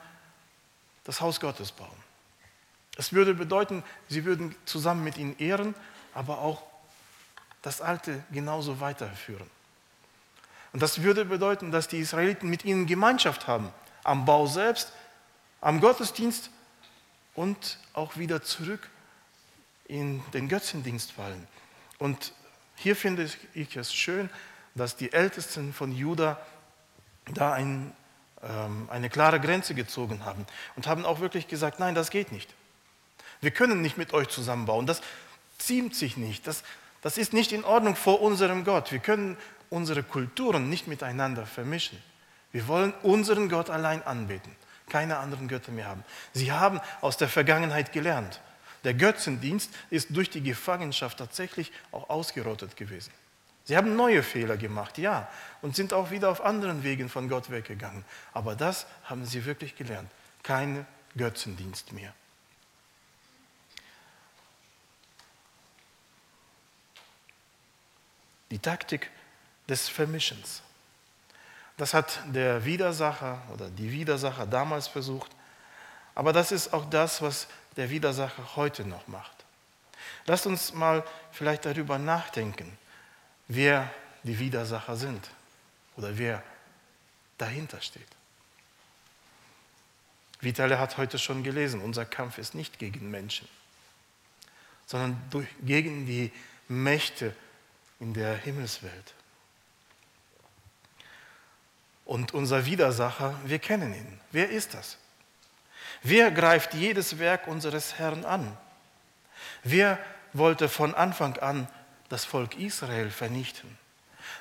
das 1.05 1.21
Haus 1.21 1.39
Gottes 1.39 1.71
bauen. 1.71 2.12
Es 2.97 3.13
würde 3.13 3.35
bedeuten, 3.35 3.83
sie 4.09 4.25
würden 4.25 4.55
zusammen 4.65 5.05
mit 5.05 5.17
ihnen 5.17 5.39
ehren, 5.39 5.75
aber 6.15 6.39
auch 6.39 6.63
das 7.63 7.81
Alte 7.81 8.23
genauso 8.33 8.81
weiterführen. 8.81 9.49
Und 10.73 10.83
das 10.83 11.03
würde 11.03 11.25
bedeuten, 11.25 11.71
dass 11.71 11.89
die 11.89 11.99
Israeliten 11.99 12.49
mit 12.49 12.65
ihnen 12.65 12.87
Gemeinschaft 12.87 13.47
haben, 13.47 13.73
am 14.05 14.25
Bau 14.25 14.47
selbst, 14.47 14.93
am 15.61 15.81
Gottesdienst 15.81 16.51
und 17.35 17.79
auch 17.93 18.17
wieder 18.17 18.43
zurück 18.43 18.89
in 19.87 20.23
den 20.33 20.49
Götzendienst 20.49 21.13
fallen. 21.13 21.47
Und 21.99 22.33
hier 22.77 22.97
finde 22.97 23.31
ich 23.55 23.77
es 23.77 23.95
schön, 23.95 24.29
dass 24.75 24.97
die 24.97 25.13
Ältesten 25.13 25.73
von 25.73 25.93
Juda 25.93 26.41
da 27.33 27.53
ein, 27.53 27.95
ähm, 28.43 28.89
eine 28.91 29.11
klare 29.11 29.39
Grenze 29.39 29.75
gezogen 29.75 30.25
haben 30.25 30.47
und 30.75 30.87
haben 30.87 31.05
auch 31.05 31.21
wirklich 31.21 31.49
gesagt, 31.49 31.79
nein, 31.79 31.95
das 31.95 32.11
geht 32.11 32.33
nicht. 32.33 32.53
Wir 33.43 33.51
können 33.51 33.83
nicht 33.83 33.99
mit 33.99 34.15
euch 34.15 34.29
zusammenbauen. 34.29 34.87
Das 34.87 35.03
ziemt 35.59 35.95
sich 35.95 36.17
nicht. 36.17 36.47
Das, 36.47 36.63
das 37.03 37.19
ist 37.19 37.35
nicht 37.35 37.53
in 37.53 37.65
Ordnung 37.65 37.97
vor 37.97 38.23
unserem 38.23 38.65
Gott. 38.65 38.93
Wir 38.93 39.01
können 39.01 39.37
unsere 39.69 40.03
Kulturen 40.03 40.71
nicht 40.71 40.87
miteinander 40.87 41.45
vermischen. 41.45 41.99
Wir 42.53 42.69
wollen 42.69 42.93
unseren 43.03 43.49
Gott 43.49 43.69
allein 43.69 44.03
anbeten, 44.03 44.55
keine 44.89 45.17
anderen 45.19 45.49
Götter 45.49 45.73
mehr 45.73 45.89
haben. 45.89 46.05
Sie 46.33 46.53
haben 46.53 46.81
aus 47.01 47.17
der 47.17 47.29
Vergangenheit 47.29 47.93
gelernt. 47.93 48.41
Der 48.85 48.95
Götzendienst 48.95 49.71
ist 49.91 50.09
durch 50.11 50.29
die 50.31 50.43
Gefangenschaft 50.43 51.19
tatsächlich 51.19 51.73
auch 51.91 52.11
ausgerottet 52.11 52.77
gewesen. 52.77 53.13
Sie 53.65 53.77
haben 53.77 53.97
neue 53.97 54.23
Fehler 54.23 54.57
gemacht, 54.57 54.99
ja, 54.99 55.29
und 55.63 55.77
sind 55.77 55.93
auch 55.93 56.11
wieder 56.11 56.31
auf 56.31 56.45
anderen 56.45 56.83
Wegen 56.83 57.09
von 57.09 57.29
Gott 57.29 57.51
weggegangen. 57.51 58.05
Aber 58.33 58.55
das 58.55 58.87
haben 59.05 59.25
sie 59.25 59.45
wirklich 59.45 59.77
gelernt. 59.77 60.11
Kein 60.43 60.85
Götzendienst 61.17 61.93
mehr. 61.93 62.13
Die 68.53 68.59
Taktik 68.59 69.11
des 69.67 69.89
Vermischens. 69.89 70.61
Das 71.79 71.95
hat 71.95 72.21
der 72.27 72.67
Widersacher 72.67 73.41
oder 73.55 73.71
die 73.71 73.91
Widersacher 73.91 74.45
damals 74.45 74.89
versucht. 74.89 75.31
Aber 76.15 76.35
das 76.35 76.53
ist 76.53 76.75
auch 76.75 76.85
das, 76.91 77.23
was 77.23 77.47
der 77.77 77.89
Widersacher 77.89 78.55
heute 78.55 78.85
noch 78.85 79.09
macht. 79.09 79.33
Lasst 80.27 80.47
uns 80.47 80.75
mal 80.75 81.03
vielleicht 81.31 81.65
darüber 81.65 81.99
nachdenken, 81.99 82.77
wer 83.49 83.91
die 84.23 84.39
Widersacher 84.39 84.97
sind 84.97 85.31
oder 85.97 86.19
wer 86.19 86.43
dahinter 87.39 87.81
steht. 87.81 88.07
Vitale 90.41 90.79
hat 90.79 90.99
heute 90.99 91.19
schon 91.19 91.43
gelesen, 91.43 91.81
unser 91.81 92.05
Kampf 92.05 92.37
ist 92.37 92.55
nicht 92.55 92.79
gegen 92.79 93.11
Menschen, 93.11 93.49
sondern 94.85 95.23
durch, 95.31 95.49
gegen 95.63 96.05
die 96.05 96.31
Mächte 96.69 97.35
in 98.03 98.13
der 98.13 98.35
Himmelswelt. 98.35 99.15
Und 102.05 102.35
unser 102.35 102.67
Widersacher, 102.67 103.39
wir 103.45 103.61
kennen 103.61 103.95
ihn. 103.95 104.21
Wer 104.33 104.51
ist 104.51 104.75
das? 104.75 104.99
Wer 106.03 106.33
greift 106.33 106.75
jedes 106.75 107.21
Werk 107.21 107.47
unseres 107.47 108.01
Herrn 108.01 108.25
an? 108.25 108.59
Wer 109.63 110.01
wollte 110.33 110.69
von 110.69 110.97
Anfang 110.97 111.37
an 111.39 111.69
das 112.09 112.25
Volk 112.25 112.59
Israel 112.59 113.09
vernichten? 113.09 113.79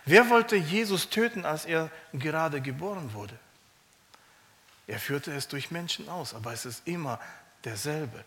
Wer 0.06 0.32
wollte 0.32 0.56
Jesus 0.56 1.10
töten, 1.10 1.46
als 1.46 1.66
er 1.66 1.92
gerade 2.14 2.62
geboren 2.62 3.14
wurde? 3.14 3.38
Er 4.88 5.00
führte 5.00 5.32
es 5.34 5.48
durch 5.48 5.70
Menschen 5.70 6.10
aus, 6.10 6.34
aber 6.34 6.52
es 6.52 6.66
ist 6.66 6.88
immer 6.88 7.20
derselbe. 7.64 8.26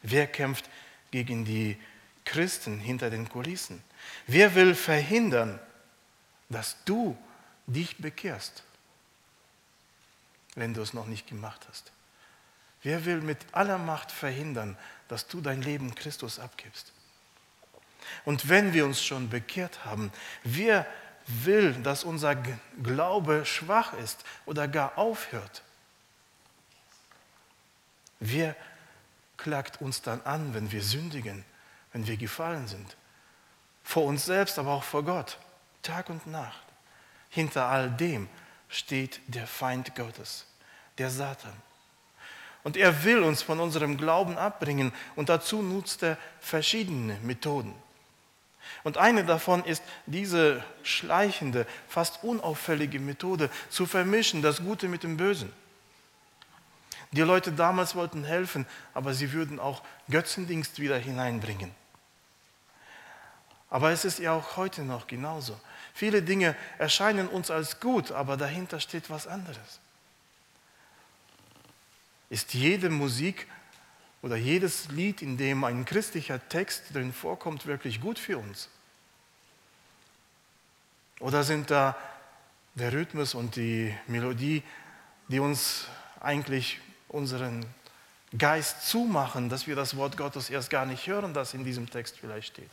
Wer 0.00 0.26
kämpft 0.26 0.70
gegen 1.10 1.44
die 1.44 1.78
Christen 2.24 2.78
hinter 2.78 3.10
den 3.10 3.28
Kulissen? 3.28 3.82
Wer 4.26 4.54
will 4.54 4.74
verhindern, 4.74 5.58
dass 6.48 6.76
du 6.84 7.16
dich 7.66 7.98
bekehrst, 7.98 8.62
wenn 10.54 10.74
du 10.74 10.82
es 10.82 10.92
noch 10.92 11.06
nicht 11.06 11.26
gemacht 11.26 11.66
hast? 11.68 11.92
Wer 12.82 13.04
will 13.04 13.20
mit 13.20 13.38
aller 13.52 13.78
Macht 13.78 14.10
verhindern, 14.10 14.76
dass 15.08 15.28
du 15.28 15.40
dein 15.40 15.62
Leben 15.62 15.94
Christus 15.94 16.38
abgibst? 16.38 16.92
Und 18.24 18.48
wenn 18.48 18.72
wir 18.72 18.84
uns 18.84 19.02
schon 19.02 19.30
bekehrt 19.30 19.84
haben, 19.84 20.12
wer 20.42 20.86
will, 21.26 21.72
dass 21.74 22.04
unser 22.04 22.36
Glaube 22.82 23.46
schwach 23.46 23.92
ist 23.94 24.24
oder 24.44 24.66
gar 24.66 24.98
aufhört? 24.98 25.62
Wer 28.18 28.56
klagt 29.36 29.80
uns 29.80 30.02
dann 30.02 30.20
an, 30.22 30.54
wenn 30.54 30.70
wir 30.72 30.82
sündigen, 30.82 31.44
wenn 31.92 32.06
wir 32.06 32.16
gefallen 32.16 32.66
sind? 32.68 32.96
Vor 33.82 34.04
uns 34.04 34.24
selbst, 34.24 34.58
aber 34.58 34.72
auch 34.72 34.84
vor 34.84 35.04
Gott, 35.04 35.38
Tag 35.82 36.10
und 36.10 36.26
Nacht. 36.26 36.62
Hinter 37.30 37.66
all 37.66 37.90
dem 37.90 38.28
steht 38.68 39.20
der 39.26 39.46
Feind 39.46 39.94
Gottes, 39.94 40.46
der 40.98 41.10
Satan. 41.10 41.52
Und 42.64 42.76
er 42.76 43.04
will 43.04 43.22
uns 43.22 43.42
von 43.42 43.58
unserem 43.58 43.96
Glauben 43.96 44.38
abbringen 44.38 44.92
und 45.16 45.28
dazu 45.28 45.62
nutzt 45.62 46.02
er 46.02 46.16
verschiedene 46.40 47.18
Methoden. 47.22 47.74
Und 48.84 48.96
eine 48.96 49.24
davon 49.24 49.64
ist 49.64 49.82
diese 50.06 50.62
schleichende, 50.82 51.66
fast 51.88 52.22
unauffällige 52.22 53.00
Methode 53.00 53.50
zu 53.68 53.86
vermischen, 53.86 54.42
das 54.42 54.62
Gute 54.62 54.88
mit 54.88 55.02
dem 55.02 55.16
Bösen. 55.16 55.52
Die 57.10 57.20
Leute 57.20 57.52
damals 57.52 57.94
wollten 57.94 58.24
helfen, 58.24 58.66
aber 58.94 59.12
sie 59.12 59.32
würden 59.32 59.58
auch 59.58 59.82
Götzendienst 60.08 60.78
wieder 60.78 60.96
hineinbringen. 60.96 61.74
Aber 63.72 63.90
es 63.90 64.04
ist 64.04 64.18
ja 64.18 64.34
auch 64.34 64.58
heute 64.58 64.82
noch 64.82 65.06
genauso. 65.06 65.58
Viele 65.94 66.20
Dinge 66.20 66.54
erscheinen 66.76 67.26
uns 67.26 67.50
als 67.50 67.80
gut, 67.80 68.12
aber 68.12 68.36
dahinter 68.36 68.78
steht 68.80 69.08
was 69.08 69.26
anderes. 69.26 69.80
Ist 72.28 72.52
jede 72.52 72.90
Musik 72.90 73.46
oder 74.20 74.36
jedes 74.36 74.90
Lied, 74.90 75.22
in 75.22 75.38
dem 75.38 75.64
ein 75.64 75.86
christlicher 75.86 76.46
Text 76.50 76.94
drin 76.94 77.14
vorkommt, 77.14 77.64
wirklich 77.64 78.02
gut 78.02 78.18
für 78.18 78.36
uns? 78.36 78.68
Oder 81.20 81.42
sind 81.42 81.70
da 81.70 81.96
der 82.74 82.92
Rhythmus 82.92 83.32
und 83.32 83.56
die 83.56 83.96
Melodie, 84.06 84.62
die 85.28 85.40
uns 85.40 85.86
eigentlich 86.20 86.78
unseren 87.08 87.64
Geist 88.36 88.86
zumachen, 88.86 89.48
dass 89.48 89.66
wir 89.66 89.76
das 89.76 89.96
Wort 89.96 90.18
Gottes 90.18 90.50
erst 90.50 90.68
gar 90.68 90.84
nicht 90.84 91.06
hören, 91.06 91.32
das 91.32 91.54
in 91.54 91.64
diesem 91.64 91.88
Text 91.88 92.18
vielleicht 92.18 92.48
steht? 92.48 92.70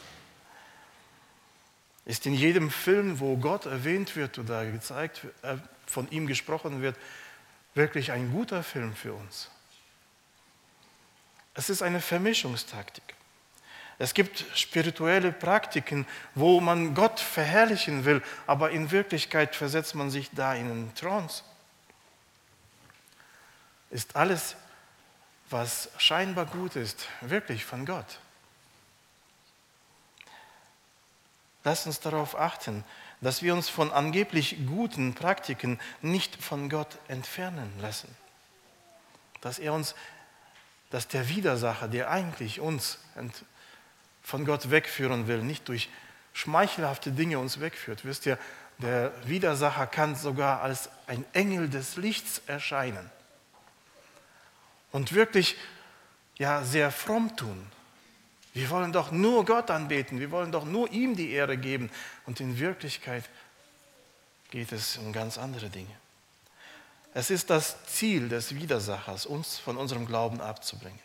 Ist 2.10 2.26
in 2.26 2.34
jedem 2.34 2.72
Film, 2.72 3.20
wo 3.20 3.38
Gott 3.38 3.68
erwähnt 3.68 4.16
wird 4.16 4.40
oder 4.40 4.66
gezeigt, 4.66 5.28
äh, 5.44 5.58
von 5.86 6.10
ihm 6.10 6.26
gesprochen 6.26 6.82
wird, 6.82 6.98
wirklich 7.76 8.12
ein 8.12 8.32
guter 8.32 8.64
Film 8.64 8.96
für 8.96 9.14
uns. 9.14 9.52
Es 11.54 11.70
ist 11.70 11.84
eine 11.84 12.02
Vermischungstaktik. 12.02 13.04
Es 14.00 14.16
gibt 14.16 14.44
spirituelle 14.56 15.32
Praktiken, 15.32 16.08
wo 16.34 16.60
man 16.60 16.96
Gott 16.96 17.20
verherrlichen 17.20 18.06
will, 18.06 18.24
aber 18.48 18.72
in 18.72 18.90
Wirklichkeit 18.90 19.56
versetzt 19.56 19.94
man 19.94 20.10
sich 20.10 20.32
da 20.32 20.56
in 20.56 20.66
einen 20.66 20.96
Trance. 20.96 21.44
Ist 23.92 24.16
alles, 24.16 24.56
was 25.52 25.90
scheinbar 26.00 26.48
gut 26.48 26.76
ist, 26.76 27.08
wirklich 27.22 27.66
von 27.66 27.86
Gott? 27.86 28.20
Lasst 31.70 31.86
uns 31.86 32.00
darauf 32.00 32.36
achten, 32.36 32.84
dass 33.22 33.44
wir 33.44 33.54
uns 33.54 33.70
von 33.70 33.92
angeblich 33.92 34.58
guten 34.66 35.14
Praktiken 35.14 35.80
nicht 36.02 36.36
von 36.42 36.68
Gott 36.68 36.98
entfernen 37.08 37.72
lassen. 37.80 38.10
Dass 39.42 39.60
er 39.60 39.74
uns, 39.74 39.94
dass 40.90 41.08
der 41.08 41.30
Widersacher, 41.30 41.88
der 41.88 42.10
eigentlich 42.10 42.60
uns 42.60 42.98
von 44.24 44.46
Gott 44.46 44.72
wegführen 44.72 45.28
will, 45.28 45.44
nicht 45.44 45.68
durch 45.68 45.90
schmeichelhafte 46.34 47.12
Dinge 47.12 47.38
uns 47.38 47.60
wegführt. 47.60 48.04
Wisst 48.04 48.26
ihr, 48.26 48.40
der 48.80 49.12
Widersacher 49.28 49.86
kann 49.86 50.16
sogar 50.16 50.64
als 50.64 50.90
ein 51.06 51.24
Engel 51.34 51.70
des 51.70 51.98
Lichts 51.98 52.42
erscheinen 52.48 53.12
und 54.92 55.14
wirklich 55.14 55.56
ja 56.40 56.64
sehr 56.64 56.92
fromm 56.92 57.36
tun. 57.36 57.70
Wir 58.54 58.70
wollen 58.70 58.92
doch 58.92 59.12
nur 59.12 59.46
Gott 59.46 59.70
anbeten, 59.70 60.20
wir 60.20 60.32
wollen 60.32 60.52
doch 60.52 60.66
nur 60.66 60.92
ihm 60.92 61.16
die 61.16 61.32
Ehre 61.32 61.58
geben 61.58 61.92
und 62.26 62.40
in 62.40 62.58
Wirklichkeit 62.58 63.24
geht 64.50 64.72
es 64.72 64.98
um 64.98 65.14
ganz 65.14 65.38
andere 65.38 65.70
Dinge. 65.70 65.96
Es 67.14 67.30
ist 67.30 67.50
das 67.50 67.86
Ziel 67.86 68.30
des 68.30 68.56
Widersachers, 68.56 69.26
uns 69.26 69.58
von 69.58 69.78
unserem 69.78 70.06
Glauben 70.06 70.42
abzubringen. 70.42 71.00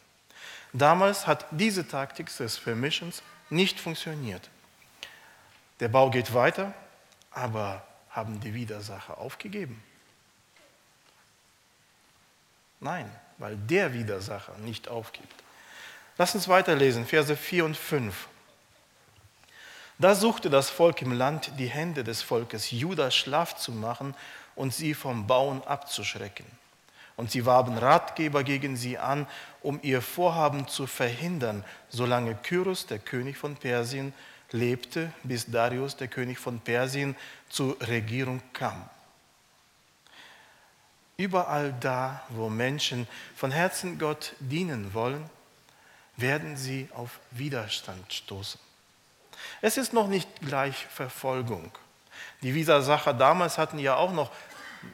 Damals 0.73 1.27
hat 1.27 1.47
diese 1.51 1.87
Taktik 1.87 2.35
des 2.37 2.57
Vermischens 2.57 3.23
nicht 3.49 3.79
funktioniert. 3.79 4.51
Der 5.81 5.89
Bau 5.89 6.11
geht 6.11 6.35
weiter, 6.35 6.75
aber 7.31 7.87
haben 8.11 8.41
die 8.41 8.55
Widersacher 8.55 9.19
aufgegeben? 9.19 9.83
Nein, 12.81 13.11
weil 13.39 13.57
der 13.57 13.93
Widersacher 13.93 14.57
nicht 14.59 14.89
aufgibt. 14.89 15.44
Lass 16.17 16.35
uns 16.35 16.47
weiterlesen, 16.49 17.07
Verse 17.07 17.37
4 17.37 17.65
und 17.65 17.77
5. 17.77 18.29
Da 19.99 20.15
suchte 20.15 20.51
das 20.51 20.71
Volk 20.71 21.03
im 21.03 21.13
Land, 21.13 21.53
die 21.59 21.67
Hände 21.67 22.05
des 22.05 22.23
Volkes 22.23 22.71
Juda 22.71 23.11
schlaff 23.11 23.57
zu 23.57 23.73
machen 23.73 24.15
und 24.55 24.73
sie 24.75 24.95
vom 24.95 25.27
Bauen 25.27 25.63
abzuschrecken. 25.65 26.47
Und 27.17 27.31
sie 27.31 27.47
warben 27.47 27.79
Ratgeber 27.79 28.43
gegen 28.43 28.77
sie 28.77 28.99
an, 28.99 29.27
um 29.63 29.79
ihr 29.83 30.03
Vorhaben 30.03 30.67
zu 30.67 30.87
verhindern, 30.87 31.65
solange 31.89 32.35
Kyros, 32.35 32.87
der 32.87 32.99
König 32.99 33.37
von 33.37 33.57
Persien, 33.57 34.13
lebte, 34.51 35.13
bis 35.23 35.47
Darius, 35.51 35.97
der 35.97 36.09
König 36.09 36.39
von 36.39 36.61
Persien, 36.61 37.17
zur 37.49 37.81
Regierung 37.81 38.43
kam. 38.53 38.89
Überall 41.17 41.73
da, 41.81 42.23
wo 42.31 42.49
Menschen 42.49 43.07
von 43.37 43.53
Herzen 43.53 43.99
Gott 43.99 44.35
dienen 44.41 44.93
wollen, 44.95 45.31
werden 46.17 46.57
sie 46.57 46.89
auf 46.95 47.19
Widerstand 47.31 48.13
stoßen. 48.13 48.61
Es 49.61 49.77
ist 49.77 49.93
noch 49.93 50.09
nicht 50.09 50.29
gleich 50.41 50.87
Verfolgung. 50.87 51.73
Die 52.43 52.55
Widersacher 52.55 53.15
damals 53.15 53.59
hatten 53.59 53.79
ja 53.79 53.97
auch 53.97 54.13
noch 54.13 54.31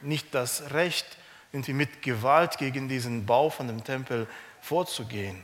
nicht 0.01 0.33
das 0.33 0.71
Recht, 0.71 1.05
irgendwie 1.51 1.73
mit 1.73 2.01
Gewalt 2.01 2.57
gegen 2.57 2.87
diesen 2.87 3.25
Bau 3.25 3.49
von 3.49 3.67
dem 3.67 3.83
Tempel 3.83 4.27
vorzugehen. 4.61 5.43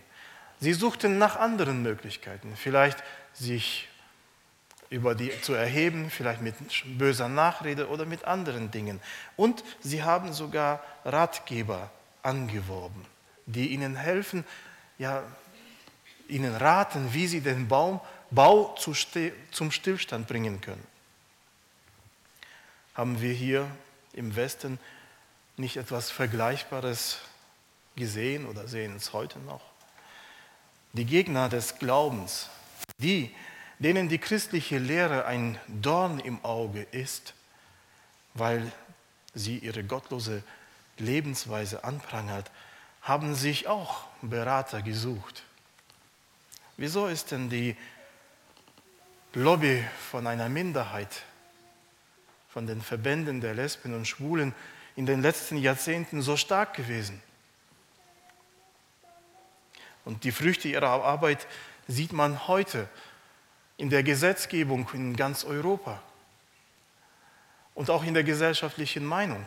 Sie 0.60 0.74
suchten 0.74 1.18
nach 1.18 1.36
anderen 1.36 1.84
Möglichkeiten, 1.84 2.56
vielleicht 2.56 3.04
sich 3.34 3.88
über 4.90 5.16
die 5.16 5.32
zu 5.42 5.54
erheben, 5.54 6.10
vielleicht 6.10 6.42
mit 6.42 6.56
böser 6.98 7.28
Nachrede 7.28 7.90
oder 7.90 8.06
mit 8.06 8.24
anderen 8.24 8.72
Dingen. 8.72 9.02
Und 9.36 9.64
sie 9.82 10.04
haben 10.04 10.34
sogar 10.34 10.82
Ratgeber 11.04 11.92
angeworben, 12.24 13.06
die 13.46 13.68
ihnen 13.68 13.96
helfen, 13.96 14.46
ja, 14.98 15.24
ihnen 16.30 16.56
raten, 16.56 17.14
wie 17.14 17.28
sie 17.28 17.42
den 17.42 17.68
Baum, 17.68 18.00
Bau 18.30 18.76
zu, 18.76 18.94
zum 19.52 19.72
Stillstand 19.72 20.28
bringen 20.28 20.60
können. 20.62 20.86
Haben 22.94 23.22
wir 23.22 23.32
hier 23.32 23.70
im 24.14 24.36
Westen 24.36 24.80
nicht 25.56 25.78
etwas 25.78 26.12
Vergleichbares 26.12 27.20
gesehen 27.96 28.46
oder 28.46 28.68
sehen 28.68 28.96
es 28.96 29.14
heute 29.14 29.40
noch? 29.40 29.62
Die 30.94 31.06
Gegner 31.06 31.48
des 31.48 31.78
Glaubens, 31.80 32.50
die, 32.98 33.34
denen 33.80 34.10
die 34.10 34.18
christliche 34.18 34.78
Lehre 34.78 35.26
ein 35.26 35.60
Dorn 35.68 36.20
im 36.20 36.44
Auge 36.44 36.82
ist, 36.92 37.34
weil 38.34 38.72
sie 39.34 39.60
ihre 39.60 39.84
gottlose 39.84 40.44
Lebensweise 40.98 41.84
anprangert, 41.84 42.50
haben 43.02 43.36
sich 43.36 43.68
auch 43.68 44.06
Berater 44.22 44.82
gesucht. 44.82 45.44
Wieso 46.78 47.08
ist 47.08 47.32
denn 47.32 47.50
die 47.50 47.76
Lobby 49.34 49.84
von 50.12 50.28
einer 50.28 50.48
Minderheit, 50.48 51.24
von 52.50 52.68
den 52.68 52.82
Verbänden 52.82 53.42
der 53.42 53.56
Lesben 53.56 53.96
und 53.96 54.08
Schwulen 54.08 54.54
in 54.96 55.08
den 55.08 55.24
letzten 55.24 55.58
Jahrzehnten 55.58 56.22
so 56.22 56.38
stark 56.38 56.76
gewesen? 56.76 57.22
Und 60.06 60.24
die 60.24 60.32
Früchte 60.32 60.68
ihrer 60.68 61.04
Arbeit 61.04 61.48
sieht 61.88 62.14
man 62.14 62.48
heute 62.48 62.88
in 63.78 63.90
der 63.90 64.04
Gesetzgebung 64.04 64.88
in 64.94 65.16
ganz 65.16 65.44
Europa 65.44 66.02
und 67.74 67.90
auch 67.90 68.04
in 68.04 68.14
der 68.14 68.24
gesellschaftlichen 68.24 69.06
Meinung. 69.06 69.46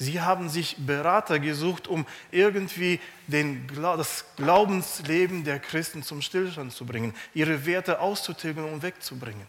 Sie 0.00 0.18
haben 0.18 0.48
sich 0.48 0.76
Berater 0.78 1.38
gesucht, 1.38 1.86
um 1.86 2.06
irgendwie 2.30 3.00
den, 3.26 3.68
das 3.76 4.24
Glaubensleben 4.36 5.44
der 5.44 5.58
Christen 5.58 6.02
zum 6.02 6.22
Stillstand 6.22 6.72
zu 6.72 6.86
bringen, 6.86 7.14
ihre 7.34 7.66
Werte 7.66 8.00
auszutilgen 8.00 8.64
und 8.64 8.82
wegzubringen. 8.82 9.46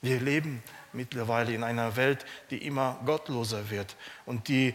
Wir 0.00 0.18
leben 0.18 0.62
mittlerweile 0.94 1.52
in 1.52 1.62
einer 1.62 1.94
Welt, 1.96 2.24
die 2.48 2.64
immer 2.64 2.98
gottloser 3.04 3.68
wird 3.68 3.94
und 4.24 4.48
die 4.48 4.74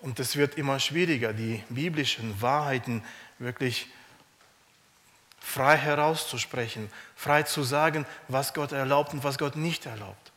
und 0.00 0.18
es 0.18 0.34
wird 0.34 0.58
immer 0.58 0.80
schwieriger, 0.80 1.32
die 1.32 1.62
biblischen 1.68 2.42
Wahrheiten 2.42 3.04
wirklich 3.38 3.88
frei 5.46 5.76
herauszusprechen, 5.76 6.90
frei 7.14 7.44
zu 7.44 7.62
sagen, 7.62 8.04
was 8.26 8.52
Gott 8.52 8.72
erlaubt 8.72 9.14
und 9.14 9.22
was 9.22 9.38
Gott 9.38 9.54
nicht 9.54 9.86
erlaubt. 9.86 10.32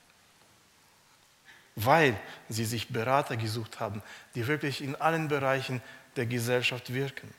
Weil 1.76 2.16
sie 2.48 2.64
sich 2.64 2.90
Berater 2.90 3.36
gesucht 3.36 3.80
haben, 3.80 4.04
die 4.36 4.46
wirklich 4.46 4.84
in 4.84 4.96
allen 4.96 5.28
Bereichen 5.28 5.82
der 6.16 6.28
Gesellschaft 6.28 6.94
wirken. 6.94 7.34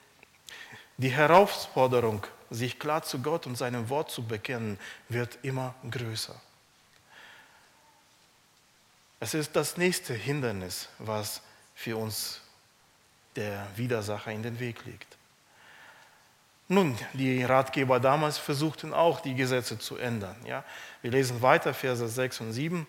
Die 0.97 1.11
Herausforderung, 1.11 2.27
sich 2.51 2.79
klar 2.81 3.05
zu 3.05 3.21
Gott 3.21 3.47
und 3.47 3.57
seinem 3.57 3.89
Wort 3.89 4.11
zu 4.11 4.27
bekennen, 4.27 4.77
wird 5.09 5.39
immer 5.43 5.75
größer. 5.89 6.35
Es 9.21 9.33
ist 9.33 9.55
das 9.55 9.77
nächste 9.77 10.13
Hindernis, 10.13 10.89
was 10.99 11.41
für 11.77 11.97
uns 11.97 12.41
der 13.37 13.65
Widersacher 13.77 14.33
in 14.33 14.43
den 14.43 14.59
Weg 14.59 14.85
legt. 14.87 15.20
Nun, 16.73 16.97
die 17.15 17.43
Ratgeber 17.43 17.99
damals 17.99 18.39
versuchten 18.39 18.95
auch, 18.95 19.19
die 19.19 19.35
Gesetze 19.35 19.77
zu 19.81 19.97
ändern. 19.97 20.37
Ja? 20.47 20.63
Wir 21.03 21.11
lesen 21.11 21.43
weiter, 21.43 21.75
Verse 21.75 22.09
6 22.09 22.43
und 22.43 22.53
7. 22.53 22.87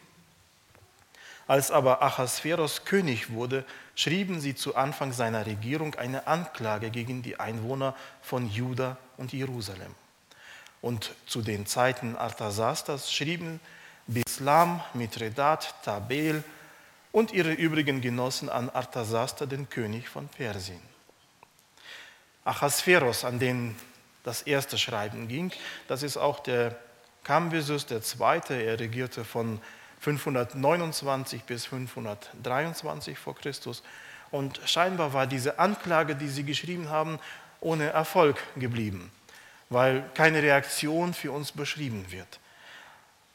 Als 1.47 1.71
aber 1.71 2.03
Achasveros 2.03 2.85
König 2.85 3.31
wurde, 3.31 3.65
schrieben 3.95 4.39
sie 4.39 4.53
zu 4.53 4.75
Anfang 4.75 5.13
seiner 5.13 5.47
Regierung 5.47 5.95
eine 5.95 6.27
Anklage 6.27 6.91
gegen 6.91 7.23
die 7.23 7.39
Einwohner 7.39 7.95
von 8.21 8.47
Juda 8.51 8.97
und 9.17 9.33
Jerusalem. 9.33 9.95
Und 10.83 11.15
zu 11.25 11.41
den 11.41 11.65
Zeiten 11.65 12.15
Arthasastas 12.15 13.11
schrieben 13.11 13.59
Bislam, 14.05 14.83
Mithredat, 14.93 15.73
Tabel, 15.83 16.43
und 17.11 17.33
ihre 17.33 17.53
übrigen 17.53 17.99
Genossen 17.99 18.47
an 18.47 18.69
Arthasasta, 18.69 19.47
den 19.47 19.67
König 19.69 20.07
von 20.07 20.27
Persien. 20.27 20.90
Achasveros, 22.43 23.23
an 23.23 23.39
den 23.39 23.75
das 24.23 24.41
erste 24.43 24.77
Schreiben 24.77 25.27
ging, 25.27 25.51
das 25.87 26.03
ist 26.03 26.17
auch 26.17 26.39
der 26.39 26.77
Kambyses 27.23 27.85
II., 27.89 28.41
er 28.49 28.79
regierte 28.79 29.23
von 29.23 29.59
529 29.99 31.43
bis 31.43 31.65
523 31.67 33.17
vor 33.17 33.35
Christus. 33.35 33.83
Und 34.31 34.59
scheinbar 34.65 35.13
war 35.13 35.27
diese 35.27 35.59
Anklage, 35.59 36.15
die 36.15 36.29
sie 36.29 36.43
geschrieben 36.43 36.89
haben, 36.89 37.19
ohne 37.59 37.89
Erfolg 37.89 38.41
geblieben, 38.55 39.11
weil 39.69 40.03
keine 40.15 40.41
Reaktion 40.41 41.13
für 41.13 41.31
uns 41.31 41.51
beschrieben 41.51 42.05
wird. 42.09 42.39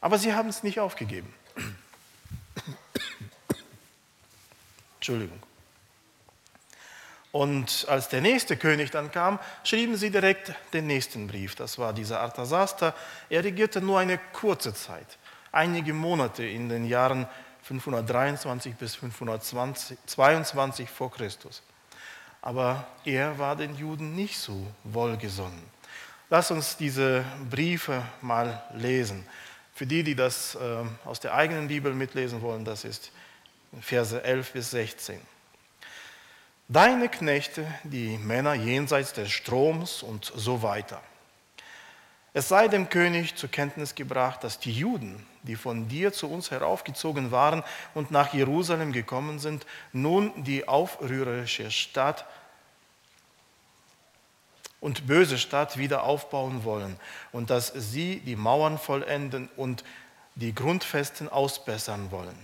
Aber 0.00 0.18
sie 0.18 0.34
haben 0.34 0.48
es 0.48 0.62
nicht 0.62 0.80
aufgegeben. 0.80 1.32
Entschuldigung. 4.96 5.45
Und 7.36 7.84
als 7.90 8.08
der 8.08 8.22
nächste 8.22 8.56
König 8.56 8.90
dann 8.90 9.10
kam, 9.10 9.38
schrieben 9.62 9.98
sie 9.98 10.10
direkt 10.10 10.54
den 10.72 10.86
nächsten 10.86 11.26
Brief. 11.26 11.54
Das 11.54 11.76
war 11.76 11.92
dieser 11.92 12.20
Arthasasta. 12.20 12.94
Er 13.28 13.44
regierte 13.44 13.82
nur 13.82 13.98
eine 13.98 14.18
kurze 14.32 14.72
Zeit, 14.72 15.18
einige 15.52 15.92
Monate 15.92 16.46
in 16.46 16.70
den 16.70 16.86
Jahren 16.86 17.28
523 17.64 18.76
bis 18.76 18.94
522 18.94 20.88
vor 20.88 21.12
Christus. 21.12 21.62
Aber 22.40 22.86
er 23.04 23.38
war 23.38 23.54
den 23.54 23.76
Juden 23.76 24.14
nicht 24.14 24.38
so 24.38 24.66
wohlgesonnen. 24.84 25.62
Lass 26.30 26.50
uns 26.50 26.78
diese 26.78 27.22
Briefe 27.50 28.00
mal 28.22 28.62
lesen. 28.72 29.26
Für 29.74 29.84
die, 29.84 30.02
die 30.02 30.14
das 30.14 30.54
äh, 30.54 30.58
aus 31.04 31.20
der 31.20 31.34
eigenen 31.34 31.68
Bibel 31.68 31.92
mitlesen 31.92 32.40
wollen, 32.40 32.64
das 32.64 32.86
ist 32.86 33.12
Verse 33.82 34.24
11 34.24 34.52
bis 34.52 34.70
16. 34.70 35.20
Deine 36.68 37.08
Knechte, 37.08 37.64
die 37.84 38.18
Männer 38.18 38.54
jenseits 38.54 39.12
des 39.12 39.30
Stroms 39.30 40.02
und 40.02 40.32
so 40.34 40.62
weiter. 40.62 41.00
Es 42.34 42.48
sei 42.48 42.66
dem 42.66 42.88
König 42.88 43.36
zur 43.36 43.48
Kenntnis 43.48 43.94
gebracht, 43.94 44.42
dass 44.42 44.58
die 44.58 44.72
Juden, 44.72 45.24
die 45.44 45.54
von 45.54 45.86
dir 45.86 46.12
zu 46.12 46.28
uns 46.28 46.50
heraufgezogen 46.50 47.30
waren 47.30 47.62
und 47.94 48.10
nach 48.10 48.34
Jerusalem 48.34 48.92
gekommen 48.92 49.38
sind, 49.38 49.64
nun 49.92 50.32
die 50.42 50.66
aufrührerische 50.66 51.70
Stadt 51.70 52.26
und 54.80 55.06
böse 55.06 55.38
Stadt 55.38 55.78
wieder 55.78 56.02
aufbauen 56.02 56.64
wollen 56.64 56.98
und 57.30 57.50
dass 57.50 57.68
sie 57.68 58.18
die 58.18 58.36
Mauern 58.36 58.76
vollenden 58.76 59.48
und 59.56 59.84
die 60.34 60.52
Grundfesten 60.52 61.28
ausbessern 61.28 62.10
wollen. 62.10 62.36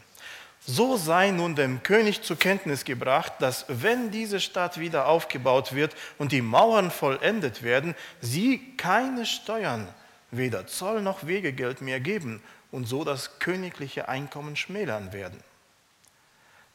So 0.64 0.96
sei 0.96 1.32
nun 1.32 1.56
dem 1.56 1.82
König 1.82 2.22
zur 2.22 2.38
Kenntnis 2.38 2.84
gebracht, 2.84 3.32
dass 3.40 3.64
wenn 3.68 4.12
diese 4.12 4.38
Stadt 4.38 4.78
wieder 4.78 5.08
aufgebaut 5.08 5.74
wird 5.74 5.96
und 6.18 6.30
die 6.30 6.40
Mauern 6.40 6.92
vollendet 6.92 7.64
werden, 7.64 7.96
sie 8.20 8.76
keine 8.76 9.26
Steuern, 9.26 9.88
weder 10.30 10.68
Zoll 10.68 11.02
noch 11.02 11.26
Wegegeld 11.26 11.80
mehr 11.80 11.98
geben 11.98 12.40
und 12.70 12.86
so 12.86 13.02
das 13.02 13.40
königliche 13.40 14.08
Einkommen 14.08 14.54
schmälern 14.54 15.12
werden. 15.12 15.42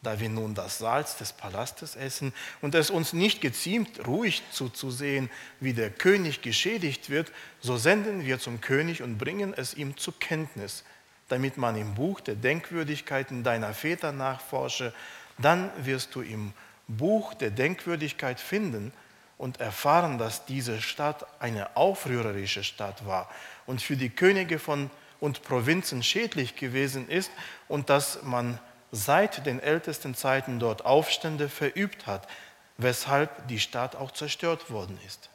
Da 0.03 0.19
wir 0.19 0.29
nun 0.29 0.53
das 0.53 0.77
Salz 0.77 1.17
des 1.17 1.31
Palastes 1.31 1.95
essen 1.95 2.33
und 2.61 2.75
es 2.75 2.89
uns 2.89 3.13
nicht 3.13 3.39
geziemt, 3.39 4.05
ruhig 4.05 4.43
zuzusehen, 4.51 5.29
wie 5.61 5.73
der 5.73 5.89
König 5.89 6.41
geschädigt 6.41 7.09
wird, 7.09 7.31
so 7.61 7.77
senden 7.77 8.25
wir 8.25 8.37
zum 8.37 8.59
König 8.59 9.01
und 9.01 9.17
bringen 9.17 9.53
es 9.55 9.73
ihm 9.73 9.95
zur 9.95 10.19
Kenntnis, 10.19 10.83
damit 11.27 11.57
man 11.57 11.75
im 11.75 11.95
Buch 11.95 12.19
der 12.21 12.35
Denkwürdigkeiten 12.35 13.43
deiner 13.43 13.73
Väter 13.73 14.11
nachforsche, 14.11 14.93
dann 15.37 15.71
wirst 15.77 16.15
du 16.15 16.21
im 16.21 16.53
Buch 16.87 17.33
der 17.33 17.51
Denkwürdigkeit 17.51 18.39
finden 18.39 18.93
und 19.37 19.59
erfahren, 19.59 20.17
dass 20.17 20.45
diese 20.45 20.81
Stadt 20.81 21.25
eine 21.39 21.75
aufrührerische 21.75 22.63
Stadt 22.63 23.05
war 23.05 23.29
und 23.65 23.81
für 23.81 23.97
die 23.97 24.09
Könige 24.09 24.57
von 24.57 24.89
und 25.19 25.43
Provinzen 25.43 26.03
schädlich 26.03 26.55
gewesen 26.55 27.09
ist 27.09 27.31
und 27.67 27.89
dass 27.89 28.21
man 28.23 28.59
seit 28.91 29.45
den 29.45 29.59
ältesten 29.59 30.15
Zeiten 30.15 30.59
dort 30.59 30.85
Aufstände 30.85 31.49
verübt 31.49 32.05
hat, 32.05 32.27
weshalb 32.77 33.47
die 33.47 33.59
Stadt 33.59 33.95
auch 33.95 34.11
zerstört 34.11 34.69
worden 34.69 34.97
ist. 35.05 35.29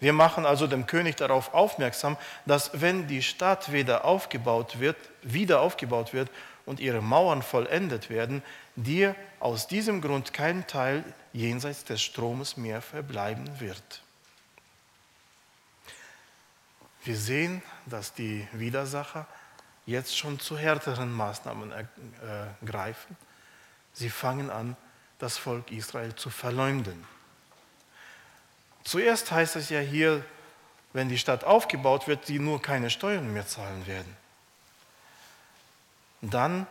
Wir 0.00 0.12
machen 0.12 0.46
also 0.46 0.66
dem 0.66 0.86
König 0.86 1.16
darauf 1.16 1.54
aufmerksam, 1.54 2.16
dass 2.46 2.80
wenn 2.80 3.08
die 3.08 3.22
Stadt 3.22 3.72
wieder 3.72 4.04
aufgebaut 4.04 4.78
wird, 4.78 4.96
wieder 5.22 5.60
aufgebaut 5.60 6.12
wird 6.12 6.30
und 6.66 6.78
ihre 6.78 7.02
Mauern 7.02 7.42
vollendet 7.42 8.08
werden, 8.10 8.42
dir 8.76 9.16
aus 9.40 9.66
diesem 9.66 10.00
Grund 10.00 10.32
kein 10.32 10.66
Teil 10.66 11.02
jenseits 11.32 11.84
des 11.84 12.00
Stromes 12.00 12.56
mehr 12.56 12.80
verbleiben 12.80 13.60
wird. 13.60 14.02
Wir 17.02 17.16
sehen, 17.16 17.62
dass 17.86 18.12
die 18.12 18.46
Widersacher 18.52 19.26
jetzt 19.86 20.16
schon 20.16 20.38
zu 20.38 20.58
härteren 20.58 21.10
Maßnahmen 21.10 21.72
greifen. 22.64 23.16
Sie 23.94 24.10
fangen 24.10 24.50
an, 24.50 24.76
das 25.18 25.38
Volk 25.38 25.72
Israel 25.72 26.14
zu 26.14 26.30
verleumden. 26.30 27.04
Zuerst 28.84 29.30
heißt 29.30 29.56
es 29.56 29.68
ja 29.68 29.80
hier, 29.80 30.24
wenn 30.92 31.08
die 31.08 31.18
Stadt 31.18 31.44
aufgebaut 31.44 32.08
wird, 32.08 32.26
sie 32.26 32.38
nur 32.38 32.62
keine 32.62 32.90
Steuern 32.90 33.32
mehr 33.32 33.46
zahlen 33.46 33.86
werden. 33.86 34.16
Dann 36.22 36.66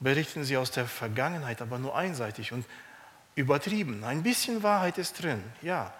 berichten 0.00 0.44
sie 0.44 0.56
aus 0.56 0.70
der 0.70 0.86
Vergangenheit, 0.86 1.60
aber 1.60 1.78
nur 1.78 1.96
einseitig 1.96 2.52
und 2.52 2.64
übertrieben. 3.34 4.04
Ein 4.04 4.22
bisschen 4.22 4.62
Wahrheit 4.62 4.98
ist 4.98 5.22
drin, 5.22 5.42
ja. 5.62 5.92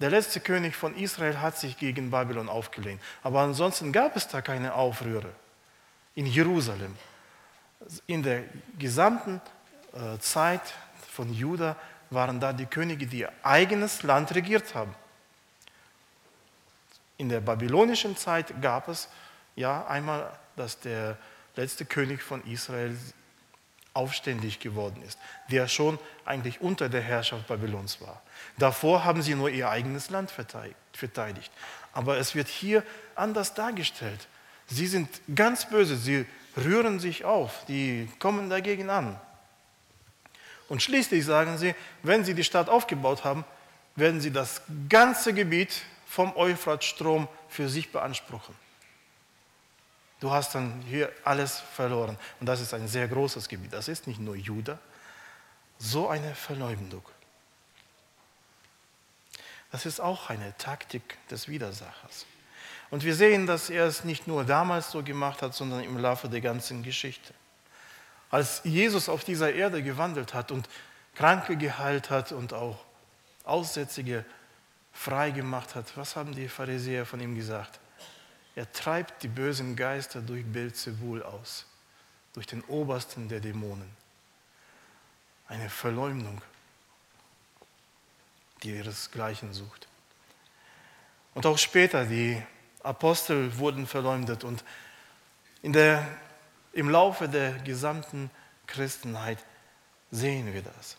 Der 0.00 0.08
letzte 0.08 0.40
König 0.40 0.74
von 0.76 0.96
Israel 0.96 1.40
hat 1.40 1.58
sich 1.58 1.76
gegen 1.76 2.10
Babylon 2.10 2.48
aufgelehnt, 2.48 3.02
aber 3.22 3.40
ansonsten 3.40 3.92
gab 3.92 4.16
es 4.16 4.28
da 4.28 4.40
keine 4.40 4.74
Aufrühre 4.74 5.30
in 6.14 6.24
Jerusalem. 6.26 6.96
In 8.06 8.22
der 8.22 8.44
gesamten 8.78 9.42
äh, 9.92 10.18
Zeit 10.18 10.62
von 11.10 11.32
Juda 11.32 11.76
waren 12.10 12.40
da 12.40 12.52
die 12.52 12.66
Könige, 12.66 13.06
die 13.06 13.20
ihr 13.20 13.32
eigenes 13.42 14.02
Land 14.02 14.34
regiert 14.34 14.74
haben. 14.74 14.94
In 17.16 17.28
der 17.28 17.40
babylonischen 17.40 18.16
Zeit 18.16 18.60
gab 18.60 18.88
es 18.88 19.08
ja 19.54 19.86
einmal, 19.86 20.30
dass 20.56 20.80
der 20.80 21.16
letzte 21.56 21.84
König 21.84 22.22
von 22.22 22.44
Israel 22.44 22.96
aufständig 23.92 24.60
geworden 24.60 25.02
ist, 25.02 25.18
der 25.50 25.68
schon 25.68 25.98
eigentlich 26.24 26.60
unter 26.60 26.88
der 26.88 27.00
Herrschaft 27.00 27.46
Babylons 27.48 28.00
war. 28.00 28.22
Davor 28.56 29.04
haben 29.04 29.22
sie 29.22 29.34
nur 29.34 29.50
ihr 29.50 29.68
eigenes 29.68 30.10
Land 30.10 30.30
verteidigt. 30.30 31.50
Aber 31.92 32.18
es 32.18 32.34
wird 32.34 32.48
hier 32.48 32.84
anders 33.16 33.54
dargestellt. 33.54 34.28
Sie 34.68 34.86
sind 34.86 35.08
ganz 35.34 35.68
böse, 35.68 35.96
sie 35.96 36.24
rühren 36.56 37.00
sich 37.00 37.24
auf, 37.24 37.64
die 37.66 38.08
kommen 38.20 38.48
dagegen 38.48 38.90
an. 38.90 39.20
Und 40.70 40.82
schließlich 40.82 41.26
sagen 41.26 41.58
sie, 41.58 41.74
wenn 42.04 42.24
sie 42.24 42.32
die 42.32 42.44
Stadt 42.44 42.68
aufgebaut 42.68 43.24
haben, 43.24 43.44
werden 43.96 44.20
sie 44.20 44.30
das 44.30 44.62
ganze 44.88 45.34
Gebiet 45.34 45.82
vom 46.06 46.34
Euphratstrom 46.36 47.26
für 47.48 47.68
sich 47.68 47.90
beanspruchen. 47.90 48.54
Du 50.20 50.30
hast 50.30 50.54
dann 50.54 50.80
hier 50.82 51.10
alles 51.24 51.58
verloren. 51.58 52.16
Und 52.38 52.46
das 52.46 52.60
ist 52.60 52.72
ein 52.72 52.86
sehr 52.86 53.08
großes 53.08 53.48
Gebiet. 53.48 53.72
Das 53.72 53.88
ist 53.88 54.06
nicht 54.06 54.20
nur 54.20 54.36
Juda. 54.36 54.78
So 55.80 56.08
eine 56.08 56.36
Verleumdung. 56.36 57.02
Das 59.72 59.86
ist 59.86 59.98
auch 59.98 60.30
eine 60.30 60.56
Taktik 60.56 61.18
des 61.30 61.48
Widersachers. 61.48 62.26
Und 62.90 63.02
wir 63.02 63.16
sehen, 63.16 63.48
dass 63.48 63.70
er 63.70 63.86
es 63.86 64.04
nicht 64.04 64.28
nur 64.28 64.44
damals 64.44 64.92
so 64.92 65.02
gemacht 65.02 65.42
hat, 65.42 65.52
sondern 65.52 65.82
im 65.82 65.98
Laufe 65.98 66.28
der 66.28 66.40
ganzen 66.40 66.84
Geschichte. 66.84 67.34
Als 68.30 68.60
Jesus 68.64 69.08
auf 69.08 69.24
dieser 69.24 69.52
Erde 69.52 69.82
gewandelt 69.82 70.34
hat 70.34 70.52
und 70.52 70.68
Kranke 71.14 71.56
geheilt 71.56 72.10
hat 72.10 72.32
und 72.32 72.52
auch 72.52 72.84
Aussätzige 73.44 74.24
frei 74.92 75.30
gemacht 75.30 75.74
hat, 75.74 75.96
was 75.96 76.14
haben 76.14 76.34
die 76.34 76.48
Pharisäer 76.48 77.04
von 77.04 77.20
ihm 77.20 77.34
gesagt? 77.34 77.80
Er 78.54 78.70
treibt 78.72 79.22
die 79.22 79.28
bösen 79.28 79.76
Geister 79.76 80.20
durch 80.20 80.44
Beelzebul 80.44 81.22
aus, 81.22 81.66
durch 82.32 82.46
den 82.46 82.62
obersten 82.62 83.28
der 83.28 83.40
Dämonen. 83.40 83.90
Eine 85.48 85.68
Verleumdung, 85.68 86.40
die 88.62 88.76
ihresgleichen 88.76 89.52
sucht. 89.52 89.88
Und 91.34 91.46
auch 91.46 91.58
später, 91.58 92.04
die 92.04 92.40
Apostel 92.82 93.56
wurden 93.58 93.86
verleumdet 93.86 94.44
und 94.44 94.64
in 95.62 95.72
der 95.72 96.06
im 96.72 96.88
Laufe 96.88 97.28
der 97.28 97.52
gesamten 97.64 98.30
Christenheit 98.66 99.38
sehen 100.10 100.52
wir 100.52 100.62
das. 100.62 100.96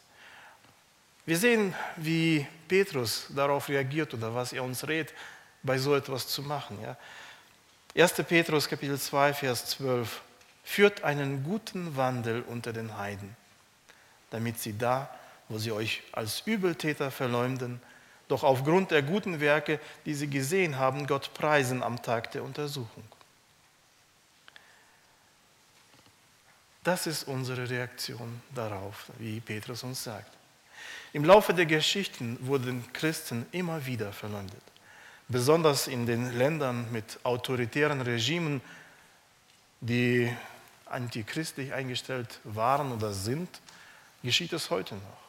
Wir 1.25 1.37
sehen, 1.37 1.73
wie 1.97 2.45
Petrus 2.67 3.27
darauf 3.29 3.69
reagiert 3.69 4.13
oder 4.13 4.33
was 4.33 4.53
er 4.53 4.63
uns 4.63 4.87
rät, 4.87 5.13
bei 5.63 5.77
so 5.77 5.95
etwas 5.95 6.27
zu 6.27 6.41
machen. 6.41 6.79
Ja. 6.81 6.97
1. 7.95 8.13
Petrus 8.27 8.67
Kapitel 8.67 8.99
2, 8.99 9.33
Vers 9.33 9.65
12. 9.67 10.21
Führt 10.63 11.03
einen 11.03 11.43
guten 11.43 11.95
Wandel 11.95 12.41
unter 12.41 12.73
den 12.73 12.97
Heiden, 12.97 13.35
damit 14.29 14.59
sie 14.59 14.77
da, 14.77 15.13
wo 15.49 15.57
sie 15.57 15.71
euch 15.71 16.01
als 16.11 16.41
Übeltäter 16.45 17.11
verleumden, 17.11 17.81
doch 18.27 18.43
aufgrund 18.43 18.91
der 18.91 19.01
guten 19.01 19.41
Werke, 19.41 19.79
die 20.05 20.13
sie 20.13 20.29
gesehen 20.29 20.77
haben, 20.77 21.05
Gott 21.05 21.33
preisen 21.33 21.83
am 21.83 22.01
Tag 22.01 22.31
der 22.31 22.43
Untersuchung. 22.43 23.03
Das 26.83 27.05
ist 27.05 27.27
unsere 27.27 27.69
Reaktion 27.69 28.41
darauf, 28.55 29.11
wie 29.19 29.39
Petrus 29.39 29.83
uns 29.83 30.03
sagt. 30.03 30.35
Im 31.13 31.25
Laufe 31.25 31.53
der 31.53 31.67
Geschichten 31.67 32.39
wurden 32.41 32.91
Christen 32.91 33.45
immer 33.51 33.85
wieder 33.85 34.11
verleumdet. 34.11 34.63
Besonders 35.27 35.87
in 35.87 36.07
den 36.07 36.35
Ländern 36.37 36.91
mit 36.91 37.19
autoritären 37.23 38.01
Regimen, 38.01 38.61
die 39.79 40.35
antichristlich 40.85 41.71
eingestellt 41.71 42.39
waren 42.43 42.91
oder 42.91 43.13
sind, 43.13 43.61
geschieht 44.23 44.53
es 44.53 44.71
heute 44.71 44.95
noch. 44.95 45.21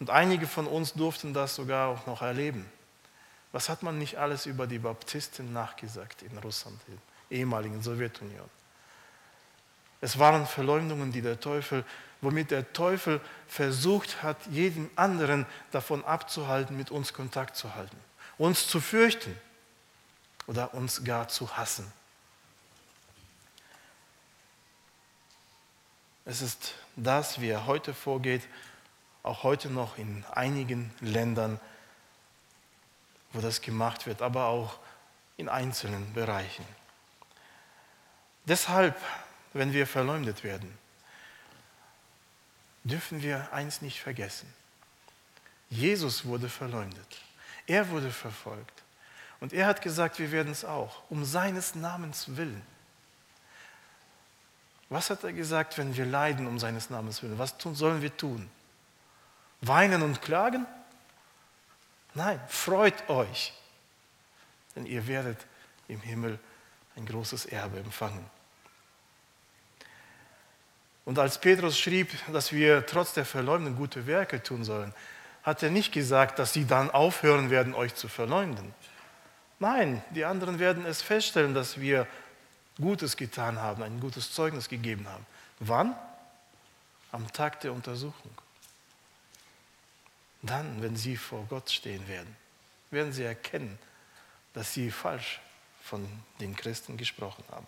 Und 0.00 0.10
einige 0.10 0.46
von 0.48 0.66
uns 0.66 0.94
durften 0.94 1.32
das 1.32 1.54
sogar 1.54 1.88
auch 1.88 2.06
noch 2.06 2.22
erleben. 2.22 2.66
Was 3.52 3.68
hat 3.68 3.82
man 3.82 3.98
nicht 3.98 4.16
alles 4.18 4.46
über 4.46 4.66
die 4.66 4.78
Baptisten 4.78 5.52
nachgesagt 5.52 6.22
in 6.22 6.36
Russland, 6.38 6.80
in 6.88 6.98
der 7.28 7.38
ehemaligen 7.38 7.80
Sowjetunion? 7.80 8.59
Es 10.00 10.18
waren 10.18 10.46
Verleumdungen, 10.46 11.12
die 11.12 11.22
der 11.22 11.40
Teufel 11.40 11.84
womit 12.20 12.50
der 12.50 12.72
Teufel 12.72 13.20
versucht 13.46 14.22
hat, 14.22 14.46
jeden 14.46 14.90
anderen 14.96 15.46
davon 15.70 16.04
abzuhalten, 16.04 16.76
mit 16.76 16.90
uns 16.90 17.12
Kontakt 17.12 17.56
zu 17.56 17.74
halten, 17.74 17.96
uns 18.38 18.66
zu 18.66 18.80
fürchten 18.80 19.36
oder 20.46 20.74
uns 20.74 21.04
gar 21.04 21.28
zu 21.28 21.56
hassen. 21.56 21.90
Es 26.24 26.42
ist 26.42 26.74
das, 26.96 27.40
wie 27.40 27.48
er 27.48 27.66
heute 27.66 27.94
vorgeht, 27.94 28.42
auch 29.22 29.42
heute 29.42 29.70
noch 29.70 29.98
in 29.98 30.24
einigen 30.32 30.94
Ländern, 31.00 31.58
wo 33.32 33.40
das 33.40 33.60
gemacht 33.60 34.06
wird, 34.06 34.22
aber 34.22 34.46
auch 34.46 34.78
in 35.36 35.48
einzelnen 35.48 36.12
Bereichen. 36.12 36.64
Deshalb, 38.44 38.96
wenn 39.52 39.72
wir 39.72 39.86
verleumdet 39.86 40.44
werden, 40.44 40.76
dürfen 42.84 43.22
wir 43.22 43.52
eins 43.52 43.82
nicht 43.82 44.00
vergessen. 44.00 44.52
Jesus 45.68 46.24
wurde 46.24 46.48
verleumdet. 46.48 47.22
Er 47.66 47.88
wurde 47.90 48.10
verfolgt. 48.10 48.82
Und 49.38 49.52
er 49.52 49.66
hat 49.66 49.80
gesagt, 49.80 50.18
wir 50.18 50.32
werden 50.32 50.52
es 50.52 50.64
auch, 50.64 51.02
um 51.08 51.24
seines 51.24 51.74
Namens 51.74 52.36
willen. 52.36 52.62
Was 54.88 55.08
hat 55.08 55.22
er 55.22 55.32
gesagt, 55.32 55.78
wenn 55.78 55.96
wir 55.96 56.04
leiden 56.04 56.46
um 56.46 56.58
seines 56.58 56.90
Namens 56.90 57.22
willen? 57.22 57.38
Was 57.38 57.56
tun, 57.56 57.74
sollen 57.74 58.02
wir 58.02 58.16
tun? 58.16 58.50
Weinen 59.60 60.02
und 60.02 60.20
klagen? 60.20 60.66
Nein, 62.14 62.40
freut 62.48 63.08
euch, 63.08 63.52
denn 64.74 64.84
ihr 64.84 65.06
werdet 65.06 65.46
im 65.86 66.00
Himmel 66.00 66.40
ein 66.96 67.06
großes 67.06 67.46
Erbe 67.46 67.78
empfangen. 67.78 68.28
Und 71.10 71.18
als 71.18 71.40
Petrus 71.40 71.76
schrieb, 71.76 72.12
dass 72.32 72.52
wir 72.52 72.86
trotz 72.86 73.14
der 73.14 73.24
Verleumdung 73.24 73.74
gute 73.74 74.06
Werke 74.06 74.44
tun 74.44 74.62
sollen, 74.62 74.94
hat 75.42 75.60
er 75.60 75.68
nicht 75.68 75.90
gesagt, 75.90 76.38
dass 76.38 76.52
sie 76.52 76.66
dann 76.66 76.88
aufhören 76.88 77.50
werden, 77.50 77.74
euch 77.74 77.96
zu 77.96 78.06
verleumden. 78.06 78.72
Nein, 79.58 80.04
die 80.14 80.24
anderen 80.24 80.60
werden 80.60 80.86
es 80.86 81.02
feststellen, 81.02 81.52
dass 81.52 81.80
wir 81.80 82.06
Gutes 82.80 83.16
getan 83.16 83.58
haben, 83.58 83.82
ein 83.82 83.98
gutes 83.98 84.32
Zeugnis 84.32 84.68
gegeben 84.68 85.08
haben. 85.08 85.26
Wann? 85.58 85.96
Am 87.10 87.26
Tag 87.32 87.60
der 87.62 87.72
Untersuchung. 87.72 88.30
Dann, 90.42 90.80
wenn 90.80 90.94
sie 90.94 91.16
vor 91.16 91.44
Gott 91.48 91.72
stehen 91.72 92.06
werden, 92.06 92.36
werden 92.92 93.12
sie 93.12 93.24
erkennen, 93.24 93.80
dass 94.54 94.74
sie 94.74 94.92
falsch 94.92 95.40
von 95.82 96.08
den 96.38 96.54
Christen 96.54 96.96
gesprochen 96.96 97.42
haben. 97.50 97.66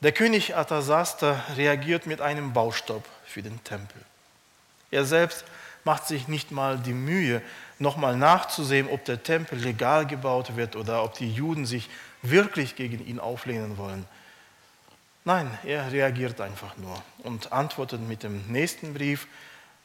Der 0.00 0.12
König 0.12 0.54
Arthasasta 0.54 1.42
reagiert 1.56 2.06
mit 2.06 2.20
einem 2.20 2.52
Baustopp 2.52 3.04
für 3.24 3.42
den 3.42 3.62
Tempel. 3.64 4.00
Er 4.90 5.04
selbst 5.06 5.44
macht 5.84 6.06
sich 6.06 6.28
nicht 6.28 6.50
mal 6.50 6.78
die 6.78 6.92
Mühe, 6.92 7.40
nochmal 7.78 8.16
nachzusehen, 8.16 8.88
ob 8.90 9.04
der 9.04 9.22
Tempel 9.22 9.58
legal 9.58 10.06
gebaut 10.06 10.56
wird 10.56 10.76
oder 10.76 11.02
ob 11.02 11.14
die 11.14 11.32
Juden 11.32 11.64
sich 11.64 11.88
wirklich 12.22 12.76
gegen 12.76 13.06
ihn 13.06 13.20
auflehnen 13.20 13.78
wollen. 13.78 14.06
Nein, 15.24 15.58
er 15.64 15.90
reagiert 15.90 16.40
einfach 16.40 16.76
nur 16.76 17.02
und 17.24 17.52
antwortet 17.52 18.00
mit 18.00 18.22
dem 18.22 18.46
nächsten 18.48 18.94
Brief, 18.94 19.26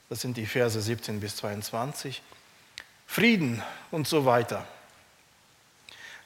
das 0.10 0.22
sind 0.22 0.36
die 0.38 0.46
Verse 0.46 0.80
17 0.80 1.20
bis 1.20 1.38
22, 1.38 2.22
Frieden 3.08 3.64
und 3.92 4.08
so 4.08 4.26
weiter. 4.26 4.66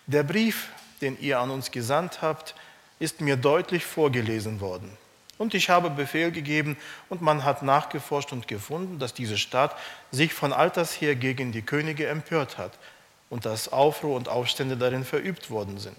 Der 0.08 0.24
Brief, 0.24 0.70
den 1.02 1.20
ihr 1.20 1.40
an 1.40 1.52
uns 1.52 1.72
gesandt 1.72 2.22
habt, 2.22 2.56
ist 3.00 3.22
mir 3.22 3.38
deutlich 3.38 3.86
vorgelesen 3.86 4.62
worden. 4.62 4.90
Und 5.38 5.54
ich 5.54 5.70
habe 5.70 5.90
Befehl 5.90 6.32
gegeben 6.32 6.78
und 7.10 7.22
man 7.22 7.44
hat 7.44 7.62
nachgeforscht 7.62 8.32
und 8.32 8.48
gefunden, 8.48 9.00
dass 9.00 9.14
diese 9.14 9.38
Stadt 9.38 9.76
sich 10.12 10.34
von 10.34 10.54
alters 10.54 11.02
her 11.02 11.16
gegen 11.16 11.52
die 11.52 11.62
Könige 11.62 12.08
empört 12.08 12.58
hat 12.58 12.72
und 13.30 13.46
dass 13.46 13.74
Aufruhr 13.74 14.16
und 14.16 14.30
Aufstände 14.30 14.78
darin 14.78 15.04
verübt 15.04 15.50
worden 15.50 15.78
sind. 15.78 15.98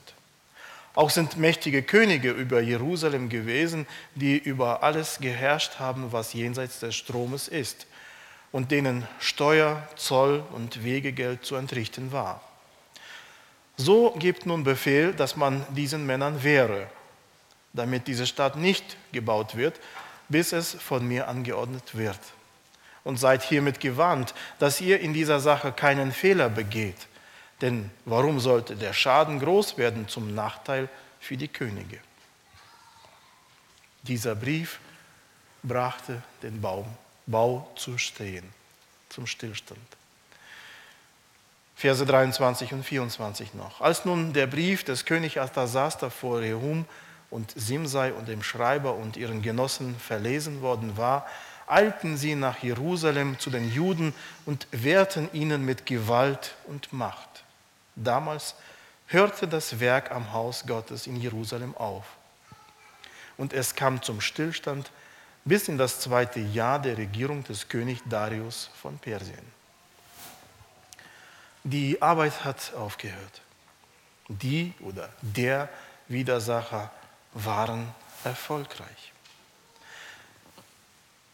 Auch 0.95 1.11
sind 1.11 1.37
mächtige 1.37 1.83
Könige 1.83 2.31
über 2.31 2.63
Jerusalem 2.63 3.29
gewesen, 3.29 3.87
die 4.15 4.39
über 4.39 4.83
alles 4.83 5.19
geherrscht 5.21 5.79
haben, 5.79 6.13
was 6.13 6.33
jenseits 6.33 6.81
des 6.81 6.95
Stromes 6.95 7.49
ist 7.49 7.87
und 8.51 8.71
denen 8.71 9.07
Steuer, 9.19 9.87
Zoll 9.97 10.43
und 10.53 10.83
Wegegeld 10.83 11.45
zu 11.45 11.57
entrichten 11.57 12.13
war. 12.13 12.41
So 13.77 14.13
gibt 14.13 14.47
nun 14.47 14.65
Befehl, 14.65 15.13
dass 15.13 15.37
man 15.37 15.65
diesen 15.75 16.07
Männern 16.07 16.43
wehre, 16.43 16.89
damit 17.73 18.09
diese 18.09 18.27
Stadt 18.27 18.57
nicht 18.57 18.97
gebaut 19.13 19.55
wird, 19.57 19.79
bis 20.29 20.53
es 20.53 20.75
von 20.75 21.07
mir 21.07 21.29
angeordnet 21.29 21.95
wird. 21.95 22.19
Und 23.05 23.19
seid 23.19 23.43
hiermit 23.43 23.79
gewarnt, 23.79 24.35
dass 24.59 24.81
ihr 24.81 25.01
in 25.01 25.13
dieser 25.13 25.39
Sache 25.41 25.73
keinen 25.73 26.11
Fehler 26.11 26.49
begeht. 26.49 27.07
Denn 27.61 27.91
warum 28.05 28.41
sollte 28.41 28.77
der 28.77 28.93
Schaden 28.93 29.39
groß 29.39 29.79
werden 29.79 30.09
zum 30.09 30.35
Nachteil 30.35 30.89
für 31.21 31.37
die 31.37 31.49
Könige? 31.49 32.01
Dieser 34.03 34.35
Brief 34.35 34.81
brachte 35.63 36.23
den 36.43 36.61
Baum, 36.61 36.87
Bau 37.27 37.71
zu 37.77 37.99
stehen, 37.99 38.49
zum 39.09 39.27
Stillstand. 39.27 39.81
Verse 41.79 42.07
23 42.07 42.73
und 42.73 42.85
24 42.85 43.53
noch. 43.53 43.83
Als 43.83 44.07
nun 44.07 44.33
der 44.33 44.47
Brief 44.47 44.83
des 44.83 45.05
Königs 45.05 45.37
Arthasasta 45.37 46.09
vor 46.09 46.41
Rehum 46.41 46.87
und 47.29 47.53
Simsei 47.55 48.15
und 48.15 48.29
dem 48.29 48.43
Schreiber 48.43 48.95
und 48.95 49.19
ihren 49.19 49.43
Genossen 49.43 49.95
verlesen 49.99 50.63
worden 50.63 50.97
war, 50.97 51.27
eilten 51.67 52.17
sie 52.17 52.35
nach 52.35 52.63
Jerusalem 52.63 53.39
zu 53.39 53.51
den 53.51 53.71
Juden 53.71 54.15
und 54.47 54.67
wehrten 54.71 55.29
ihnen 55.35 55.67
mit 55.67 55.85
Gewalt 55.85 56.55
und 56.67 56.95
Macht. 56.95 57.45
Damals 57.95 58.55
hörte 59.09 59.47
das 59.47 59.79
Werk 59.79 60.11
am 60.13 60.33
Haus 60.33 60.65
Gottes 60.67 61.07
in 61.07 61.17
Jerusalem 61.17 61.77
auf. 61.77 62.07
Und 63.37 63.53
es 63.53 63.75
kam 63.75 64.01
zum 64.01 64.23
Stillstand 64.23 64.91
bis 65.45 65.69
in 65.69 65.77
das 65.77 66.01
zweite 66.01 66.41
Jahr 66.41 66.81
der 66.81 66.97
Regierung 66.97 67.45
des 67.45 67.69
Königs 67.69 68.01
Darius 68.09 68.71
von 68.81 68.97
Persien. 68.97 69.56
Die 71.67 72.01
Arbeit 72.01 72.45
hat 72.45 72.75
aufgehört. 72.75 73.41
Die 74.29 74.73
oder 74.79 75.13
der 75.21 75.69
Widersacher 76.07 76.93
waren 77.33 77.93
erfolgreich. 78.23 79.13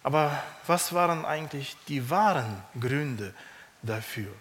Aber 0.02 0.42
was 0.66 0.94
waren 0.94 1.26
eigentlich 1.26 1.76
die 1.86 2.08
wahren 2.08 2.64
Gründe 2.80 3.34
dafür? 3.82 4.32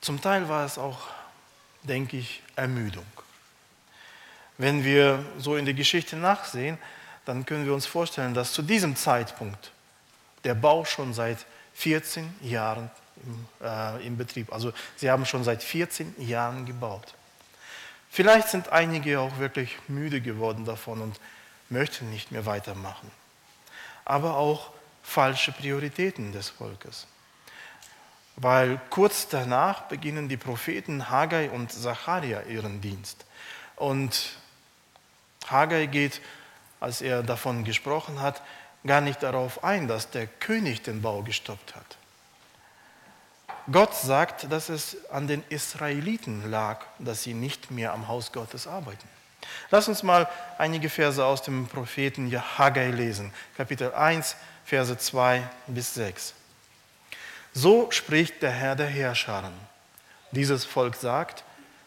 Zum 0.00 0.20
Teil 0.20 0.48
war 0.48 0.64
es 0.64 0.78
auch, 0.78 0.98
denke 1.84 2.16
ich, 2.16 2.42
Ermüdung. 2.56 3.06
Wenn 4.58 4.82
wir 4.82 5.24
so 5.38 5.54
in 5.54 5.64
die 5.64 5.74
Geschichte 5.74 6.16
nachsehen, 6.16 6.76
dann 7.30 7.46
können 7.46 7.64
wir 7.64 7.74
uns 7.74 7.86
vorstellen, 7.86 8.34
dass 8.34 8.52
zu 8.52 8.60
diesem 8.60 8.96
Zeitpunkt 8.96 9.70
der 10.42 10.54
Bau 10.54 10.84
schon 10.84 11.14
seit 11.14 11.38
14 11.74 12.34
Jahren 12.40 12.90
im, 13.24 13.46
äh, 13.64 14.04
im 14.04 14.16
Betrieb, 14.16 14.52
also 14.52 14.72
sie 14.96 15.08
haben 15.08 15.24
schon 15.24 15.44
seit 15.44 15.62
14 15.62 16.16
Jahren 16.18 16.66
gebaut. 16.66 17.14
Vielleicht 18.10 18.48
sind 18.48 18.70
einige 18.70 19.20
auch 19.20 19.38
wirklich 19.38 19.76
müde 19.86 20.20
geworden 20.20 20.64
davon 20.64 21.00
und 21.00 21.20
möchten 21.68 22.10
nicht 22.10 22.32
mehr 22.32 22.46
weitermachen. 22.46 23.08
Aber 24.04 24.36
auch 24.36 24.72
falsche 25.04 25.52
Prioritäten 25.52 26.32
des 26.32 26.48
Volkes. 26.48 27.06
Weil 28.34 28.80
kurz 28.90 29.28
danach 29.28 29.82
beginnen 29.82 30.28
die 30.28 30.36
Propheten 30.36 31.10
Haggai 31.10 31.48
und 31.50 31.70
Zacharia 31.70 32.42
ihren 32.42 32.80
Dienst. 32.80 33.24
Und 33.76 34.32
Haggai 35.46 35.86
geht 35.86 36.20
als 36.80 37.02
er 37.02 37.22
davon 37.22 37.64
gesprochen 37.64 38.20
hat, 38.20 38.42
gar 38.86 39.00
nicht 39.00 39.22
darauf 39.22 39.62
ein, 39.62 39.86
dass 39.86 40.10
der 40.10 40.26
König 40.26 40.82
den 40.82 41.02
Bau 41.02 41.22
gestoppt 41.22 41.76
hat. 41.76 41.96
Gott 43.70 43.94
sagt, 43.94 44.50
dass 44.50 44.68
es 44.68 44.96
an 45.10 45.28
den 45.28 45.44
Israeliten 45.48 46.50
lag, 46.50 46.84
dass 46.98 47.22
sie 47.22 47.34
nicht 47.34 47.70
mehr 47.70 47.92
am 47.92 48.08
Haus 48.08 48.32
Gottes 48.32 48.66
arbeiten. 48.66 49.08
Lass 49.70 49.88
uns 49.88 50.02
mal 50.02 50.28
einige 50.58 50.88
Verse 50.88 51.24
aus 51.24 51.42
dem 51.42 51.66
Propheten 51.66 52.30
Haggai 52.58 52.90
lesen, 52.90 53.32
Kapitel 53.56 53.92
1, 53.92 54.36
Verse 54.64 54.96
2 54.96 55.42
bis 55.66 55.94
6. 55.94 56.34
So 57.52 57.90
spricht 57.90 58.42
der 58.42 58.50
Herr 58.50 58.76
der 58.76 58.86
Herrscharen. 58.86 59.52
Dieses 60.32 60.64
Volk 60.64 60.94
sagt, 60.94 61.44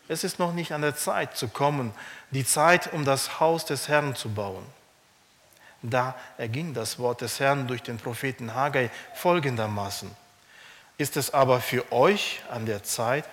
es 0.08 0.24
ist 0.24 0.40
noch 0.40 0.54
nicht 0.54 0.74
an 0.74 0.82
der 0.82 0.96
Zeit 0.96 1.38
zu 1.38 1.48
kommen, 1.48 1.94
die 2.32 2.46
Zeit, 2.46 2.92
um 2.92 3.06
das 3.06 3.40
Haus 3.40 3.66
des 3.66 3.88
Herrn 3.88 4.16
zu 4.16 4.30
bauen. 4.30 4.66
Da 5.84 6.16
erging 6.38 6.74
das 6.74 6.98
Wort 6.98 7.22
des 7.22 7.40
Herrn 7.42 7.68
durch 7.68 7.84
den 7.84 7.98
Propheten 7.98 8.56
Haggai 8.56 8.90
folgendermaßen. 9.16 10.10
Ist 10.98 11.18
es 11.18 11.34
aber 11.34 11.60
für 11.60 11.92
euch 11.92 12.42
an 12.50 12.66
der 12.66 12.84
Zeit, 12.84 13.26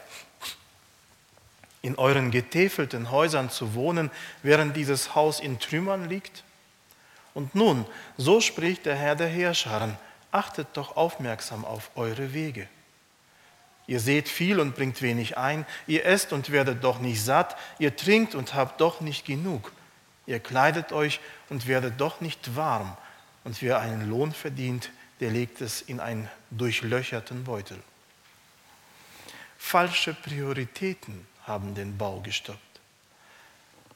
in 1.83 1.97
euren 1.97 2.31
getäfelten 2.31 3.11
Häusern 3.11 3.51
zu 3.51 3.75
wohnen, 3.75 4.11
während 4.43 4.77
dieses 4.77 5.15
Haus 5.15 5.39
in 5.39 5.61
Trümmern 5.61 6.09
liegt? 6.09 6.43
Und 7.33 7.55
nun, 7.55 7.87
so 8.17 8.41
spricht 8.41 8.85
der 8.85 8.97
Herr 8.97 9.15
der 9.15 9.29
Heerscharen, 9.29 9.97
achtet 10.33 10.67
doch 10.75 10.97
aufmerksam 10.97 11.65
auf 11.65 11.91
eure 11.95 12.35
Wege. 12.35 12.69
Ihr 13.87 14.01
seht 14.01 14.29
viel 14.29 14.59
und 14.59 14.75
bringt 14.75 15.03
wenig 15.03 15.39
ein, 15.39 15.67
ihr 15.87 16.05
esst 16.05 16.33
und 16.33 16.51
werdet 16.51 16.83
doch 16.83 16.99
nicht 16.99 17.25
satt, 17.25 17.57
ihr 17.79 17.97
trinkt 17.97 18.35
und 18.35 18.55
habt 18.55 18.81
doch 18.81 19.01
nicht 19.01 19.25
genug, 19.25 19.73
ihr 20.31 20.41
kleidet 20.41 20.93
euch 20.93 21.21
und 21.49 21.67
werdet 21.67 22.01
doch 22.01 22.21
nicht 22.21 22.57
warm, 22.57 22.97
und 23.43 23.61
wer 23.63 23.81
einen 23.81 24.09
Lohn 24.09 24.33
verdient, 24.33 24.91
der 25.19 25.31
legt 25.31 25.61
es 25.61 25.83
in 25.83 25.99
einen 25.99 26.29
durchlöcherten 26.51 27.45
Beutel. 27.45 27.83
Falsche 29.59 30.15
Prioritäten 30.15 31.27
haben 31.47 31.75
den 31.75 31.99
Bau 31.99 32.21
gestoppt. 32.21 32.59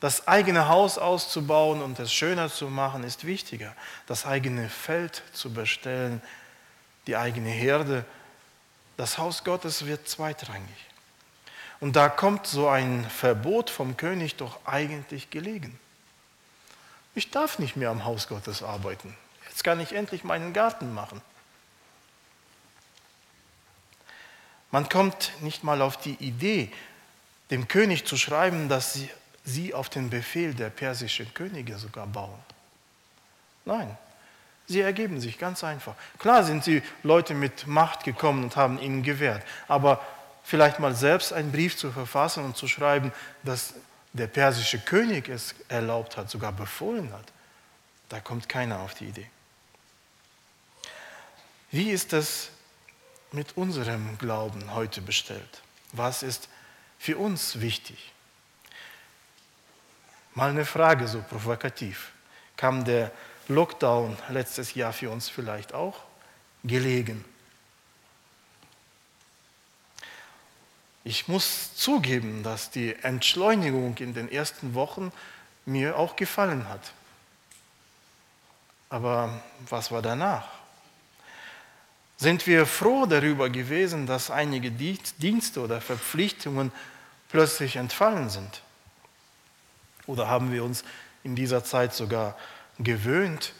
Das 0.01 0.27
eigene 0.27 0.68
Haus 0.68 0.99
auszubauen 0.99 1.83
und 1.83 1.99
es 1.99 2.12
schöner 2.12 2.51
zu 2.51 2.68
machen, 2.68 3.05
ist 3.05 3.25
wichtiger. 3.25 3.75
Das 4.07 4.27
eigene 4.27 4.68
Feld 4.68 5.23
zu 5.33 5.53
bestellen, 5.53 6.20
die 7.07 7.16
eigene 7.16 7.51
Herde, 7.51 8.05
das 8.97 9.18
Haus 9.18 9.44
Gottes 9.44 9.87
wird 9.87 10.09
zweitrangig. 10.09 10.90
Und 11.81 11.97
da 11.97 12.09
kommt 12.09 12.47
so 12.47 12.68
ein 12.68 13.09
Verbot 13.09 13.70
vom 13.70 13.97
König 13.97 14.37
doch 14.37 14.59
eigentlich 14.66 15.31
gelegen. 15.31 15.79
Ich 17.14 17.31
darf 17.31 17.59
nicht 17.59 17.77
mehr 17.77 17.90
am 17.90 18.05
Haus 18.05 18.29
Gottes 18.29 18.62
arbeiten. 18.62 19.16
Jetzt 19.48 19.62
kann 19.62 19.81
ich 19.81 19.92
endlich 19.92 20.24
meinen 20.24 20.53
Garten 20.53 20.92
machen. 20.92 21.20
Man 24.70 24.88
kommt 24.88 25.31
nicht 25.40 25.62
mal 25.62 25.81
auf 25.83 25.96
die 25.96 26.14
Idee, 26.14 26.72
dem 27.50 27.68
König 27.68 28.05
zu 28.07 28.16
schreiben, 28.16 28.68
dass 28.68 28.94
sie, 28.94 29.09
sie 29.44 29.72
auf 29.72 29.88
den 29.88 30.11
Befehl 30.11 30.55
der 30.55 30.70
persischen 30.70 31.33
Könige 31.35 31.79
sogar 31.79 32.09
bauen. 32.09 32.38
Nein, 33.64 33.96
sie 34.66 34.81
ergeben 34.81 35.20
sich 35.20 35.38
ganz 35.38 35.62
einfach. 35.62 35.94
Klar 36.18 36.42
sind 36.42 36.64
sie 36.64 36.83
Leute 37.05 37.35
mit 37.35 37.68
Macht 37.68 38.03
gekommen 38.03 38.42
und 38.42 38.57
haben 38.57 38.81
ihnen 38.81 39.05
gewährt, 39.05 39.44
aber 39.68 40.05
vielleicht 40.42 40.81
mal 40.81 40.96
selbst 40.96 41.33
einen 41.33 41.53
Brief 41.53 41.77
zu 41.77 41.92
verfassen 41.92 42.44
und 42.44 42.57
zu 42.57 42.66
schreiben, 42.66 43.12
dass 43.44 43.74
der 44.14 44.29
persische 44.29 44.79
König 44.79 45.29
es 45.29 45.55
erlaubt 45.68 46.16
hat, 46.16 46.31
sogar 46.31 46.53
befohlen 46.53 47.12
hat, 47.12 47.33
da 48.09 48.20
kommt 48.20 48.48
keiner 48.48 48.81
auf 48.81 48.94
die 48.94 49.07
Idee. 49.07 49.29
Wie 51.70 51.90
ist 51.90 52.12
das 52.12 52.50
mit 53.33 53.57
unserem 53.57 54.16
Glauben 54.18 54.72
heute 54.72 55.03
bestellt? 55.03 55.62
Was 55.92 56.22
ist 56.22 56.48
für 56.98 57.18
uns 57.18 57.61
wichtig? 57.61 58.12
Mal 60.35 60.50
eine 60.50 60.64
Frage 60.64 61.09
so 61.09 61.20
provokativ. 61.20 62.12
Kam 62.57 62.85
der 62.85 63.11
Lockdown 63.48 64.16
letztes 64.29 64.74
Jahr 64.74 64.92
für 64.92 65.11
uns 65.11 65.29
vielleicht 65.29 65.74
auch 65.74 66.05
gelegen? 66.62 67.24
Ich 71.05 71.29
muss 71.29 71.77
zugeben, 71.77 72.43
dass 72.43 72.71
die 72.71 72.95
Entschleunigung 73.03 73.97
in 73.99 74.14
den 74.14 74.33
ersten 74.33 74.75
Wochen 74.75 75.12
mir 75.67 75.99
auch 75.99 76.17
gefallen 76.17 76.67
hat. 76.69 76.81
Aber 78.88 79.43
was 79.69 79.90
war 79.90 80.01
danach? 80.01 80.49
Sind 82.17 82.47
wir 82.47 82.64
froh 82.64 83.05
darüber 83.05 83.51
gewesen, 83.51 84.07
dass 84.07 84.31
einige 84.31 84.71
Dienste 84.71 85.61
oder 85.61 85.83
Verpflichtungen 85.83 86.73
plötzlich 87.29 87.77
entfallen 87.77 88.31
sind? 88.31 88.62
Oder 90.07 90.29
haben 90.29 90.53
wir 90.53 90.64
uns 90.64 90.85
in 91.23 91.37
dieser 91.37 91.64
Zeit 91.64 91.93
sogar 91.93 92.37
gewöhnt 92.79 93.53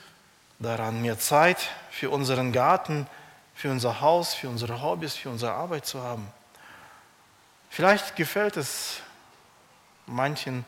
daran, 0.61 1.03
mehr 1.03 1.19
Zeit 1.19 1.59
für 1.91 2.11
unseren 2.11 2.53
Garten, 2.53 3.07
für 3.55 3.71
unser 3.71 4.01
Haus, 4.01 4.35
für 4.35 4.49
unsere 4.49 4.81
Hobbys, 4.81 5.15
für 5.15 5.31
unsere 5.31 5.53
Arbeit 5.53 5.85
zu 5.85 6.03
haben? 6.03 6.27
Vielleicht 7.75 8.15
gefällt 8.15 8.57
es 8.57 9.01
manchen 10.07 10.65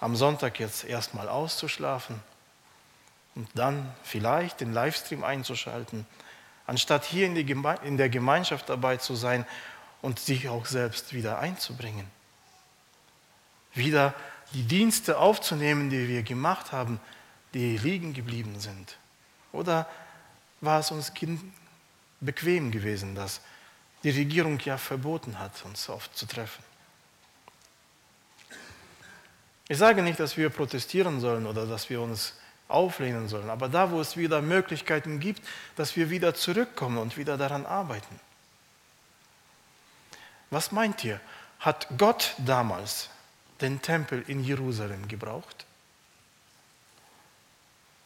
am 0.00 0.16
Sonntag 0.16 0.60
jetzt 0.60 0.84
erstmal 0.84 1.30
auszuschlafen 1.30 2.22
und 3.34 3.48
dann 3.54 3.90
vielleicht 4.02 4.60
den 4.60 4.74
Livestream 4.74 5.24
einzuschalten 5.24 6.06
anstatt 6.66 7.06
hier 7.06 7.24
in, 7.24 7.96
der 7.96 8.08
Gemeinschaft 8.10 8.68
dabei 8.68 8.98
zu 8.98 9.14
sein 9.14 9.46
und 10.02 10.20
sich 10.20 10.50
auch 10.50 10.66
selbst 10.66 11.14
wieder 11.14 11.38
einzubringen. 11.38 12.06
Wieder 13.72 14.12
die 14.52 14.64
Dienste 14.64 15.16
aufzunehmen, 15.16 15.88
die 15.88 16.06
wir 16.06 16.22
gemacht 16.22 16.72
haben, 16.72 17.00
die 17.54 17.78
liegen 17.78 18.12
geblieben 18.12 18.60
sind. 18.60 18.98
Oder 19.52 19.88
war 20.60 20.80
es 20.80 20.90
uns 20.90 21.14
bequem 22.20 22.70
gewesen, 22.70 23.14
dass 23.14 23.40
die 24.02 24.10
Regierung 24.10 24.58
ja 24.60 24.78
verboten 24.78 25.38
hat, 25.38 25.64
uns 25.64 25.88
oft 25.88 26.16
zu 26.16 26.26
treffen? 26.26 26.62
Ich 29.68 29.78
sage 29.78 30.02
nicht, 30.02 30.20
dass 30.20 30.36
wir 30.36 30.50
protestieren 30.50 31.20
sollen 31.20 31.46
oder 31.46 31.66
dass 31.66 31.88
wir 31.88 32.00
uns 32.00 32.34
auflehnen 32.68 33.28
sollen. 33.28 33.50
Aber 33.50 33.68
da, 33.68 33.90
wo 33.90 34.00
es 34.00 34.16
wieder 34.16 34.42
Möglichkeiten 34.42 35.20
gibt, 35.20 35.42
dass 35.76 35.96
wir 35.96 36.10
wieder 36.10 36.34
zurückkommen 36.34 36.98
und 36.98 37.16
wieder 37.16 37.36
daran 37.36 37.66
arbeiten. 37.66 38.20
Was 40.50 40.72
meint 40.72 41.04
ihr? 41.04 41.20
Hat 41.60 41.86
Gott 41.96 42.34
damals 42.38 43.08
den 43.60 43.80
Tempel 43.80 44.24
in 44.26 44.42
Jerusalem 44.42 45.08
gebraucht? 45.08 45.64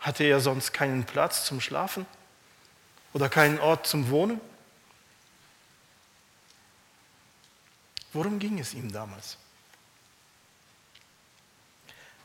Hatte 0.01 0.25
er 0.25 0.41
sonst 0.41 0.73
keinen 0.73 1.05
Platz 1.05 1.45
zum 1.45 1.61
Schlafen 1.61 2.07
oder 3.13 3.29
keinen 3.29 3.59
Ort 3.59 3.87
zum 3.87 4.11
Wohnen? 4.11 4.41
Worum 8.17 8.39
ging 8.39 8.59
es 8.59 8.73
ihm 8.73 8.91
damals? 8.91 9.37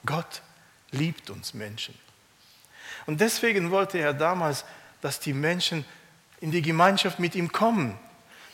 Gott 0.05 0.41
liebt 0.91 1.29
uns 1.29 1.53
Menschen. 1.53 1.93
Und 3.05 3.19
deswegen 3.19 3.71
wollte 3.71 3.97
er 3.97 4.13
damals, 4.13 4.63
dass 5.01 5.19
die 5.19 5.33
Menschen 5.33 5.83
in 6.39 6.49
die 6.49 6.61
Gemeinschaft 6.61 7.19
mit 7.19 7.35
ihm 7.35 7.51
kommen, 7.51 7.99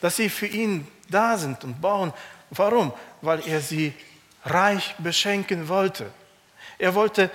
dass 0.01 0.15
sie 0.15 0.29
für 0.29 0.47
ihn 0.47 0.87
da 1.09 1.37
sind 1.37 1.63
und 1.63 1.79
bauen. 1.79 2.11
Warum? 2.49 2.91
Weil 3.21 3.47
er 3.47 3.61
sie 3.61 3.93
reich 4.43 4.95
beschenken 4.97 5.67
wollte. 5.67 6.11
Er 6.79 6.95
wollte 6.95 7.29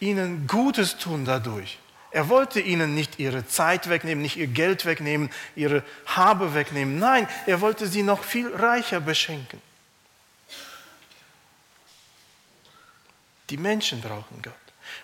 ihnen 0.00 0.48
Gutes 0.48 0.98
tun 0.98 1.24
dadurch. 1.24 1.78
Er 2.14 2.28
wollte 2.28 2.60
ihnen 2.60 2.94
nicht 2.94 3.18
ihre 3.18 3.44
Zeit 3.44 3.88
wegnehmen, 3.88 4.22
nicht 4.22 4.36
ihr 4.36 4.46
Geld 4.46 4.86
wegnehmen, 4.86 5.30
ihre 5.56 5.82
Habe 6.06 6.54
wegnehmen. 6.54 7.00
Nein, 7.00 7.28
er 7.44 7.60
wollte 7.60 7.88
sie 7.88 8.04
noch 8.04 8.22
viel 8.22 8.54
reicher 8.54 9.00
beschenken. 9.00 9.60
Die 13.50 13.56
Menschen 13.56 14.00
brauchen 14.00 14.42
Gott. 14.42 14.54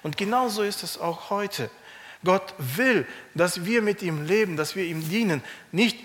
Und 0.05 0.17
genauso 0.17 0.63
ist 0.63 0.85
es 0.85 0.99
auch 0.99 1.31
heute. 1.31 1.69
Gott 2.23 2.55
will, 2.59 3.05
dass 3.35 3.65
wir 3.65 3.83
mit 3.83 4.03
ihm 4.03 4.25
leben, 4.25 4.57
dass 4.57 4.77
wir 4.77 4.85
ihm 4.85 5.09
dienen, 5.09 5.43
nicht 5.73 5.99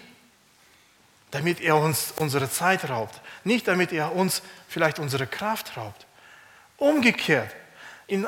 damit 1.29 1.61
er 1.61 1.75
uns 1.75 2.15
unsere 2.17 2.49
Zeit 2.49 2.89
raubt, 2.89 3.21
nicht 3.43 3.67
damit 3.67 3.93
er 3.93 4.15
uns 4.15 4.41
vielleicht 4.67 4.97
unsere 4.97 5.27
Kraft 5.27 5.77
raubt. 5.77 6.07
Umgekehrt, 6.77 7.55
in, 8.07 8.25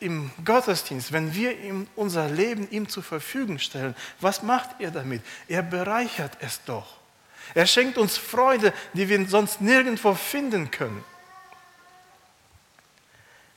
im 0.00 0.30
Gottesdienst, 0.44 1.12
wenn 1.12 1.34
wir 1.34 1.58
ihm 1.58 1.86
unser 1.96 2.28
Leben 2.28 2.70
ihm 2.70 2.88
zur 2.88 3.02
Verfügung 3.02 3.58
stellen, 3.58 3.94
was 4.20 4.42
macht 4.42 4.80
er 4.80 4.90
damit? 4.90 5.22
Er 5.48 5.62
bereichert 5.62 6.36
es 6.40 6.62
doch. 6.64 6.96
Er 7.54 7.66
schenkt 7.66 7.96
uns 7.96 8.16
Freude, 8.16 8.72
die 8.92 9.08
wir 9.08 9.28
sonst 9.28 9.60
nirgendwo 9.60 10.14
finden 10.14 10.70
können. 10.70 11.04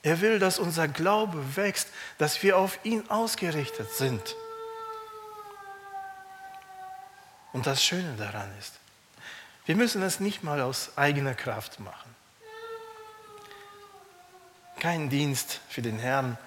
Er 0.02 0.22
will, 0.22 0.40
dass 0.40 0.60
unser 0.60 0.88
Glaube 0.88 1.56
wächst, 1.58 1.90
dass 2.18 2.42
wir 2.42 2.58
auf 2.58 2.80
ihn 2.84 3.10
ausgerichtet 3.10 3.92
sind. 3.92 4.36
Und 7.52 7.68
das 7.68 7.84
Schöne 7.84 8.16
daran 8.16 8.50
ist, 8.60 8.74
wir 9.66 9.76
müssen 9.76 10.02
es 10.02 10.20
nicht 10.20 10.44
mal 10.44 10.62
aus 10.62 10.98
eigener 10.98 11.36
Kraft 11.36 11.80
machen. 11.80 12.16
Kein 14.80 15.10
Dienst 15.10 15.60
für 15.70 15.82
den 15.82 16.00
Herrn 16.00 16.38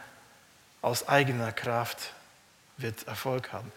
aus 0.80 1.09
eigener 1.09 1.53
Kraft 1.53 2.12
wird 2.76 3.07
Erfolg 3.07 3.53
haben. 3.53 3.70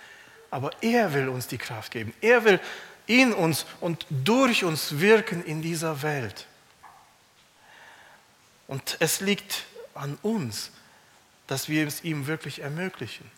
Aber 0.50 0.72
er 0.82 1.14
will 1.14 1.30
uns 1.30 1.48
die 1.48 1.58
Kraft 1.58 1.92
geben. 1.92 2.14
Er 2.22 2.44
will 2.46 2.60
in 3.08 3.34
uns 3.34 3.66
und 3.82 4.06
durch 4.10 4.64
uns 4.64 5.00
wirken 5.00 5.44
in 5.44 5.62
dieser 5.62 6.02
Welt. 6.02 6.48
Und 8.68 8.98
es 9.00 9.20
liegt 9.20 9.66
an 9.94 10.18
uns, 10.22 10.72
dass 11.48 11.70
wir 11.70 11.86
es 11.86 12.04
ihm 12.04 12.28
wirklich 12.28 12.62
ermöglichen. 12.62 13.30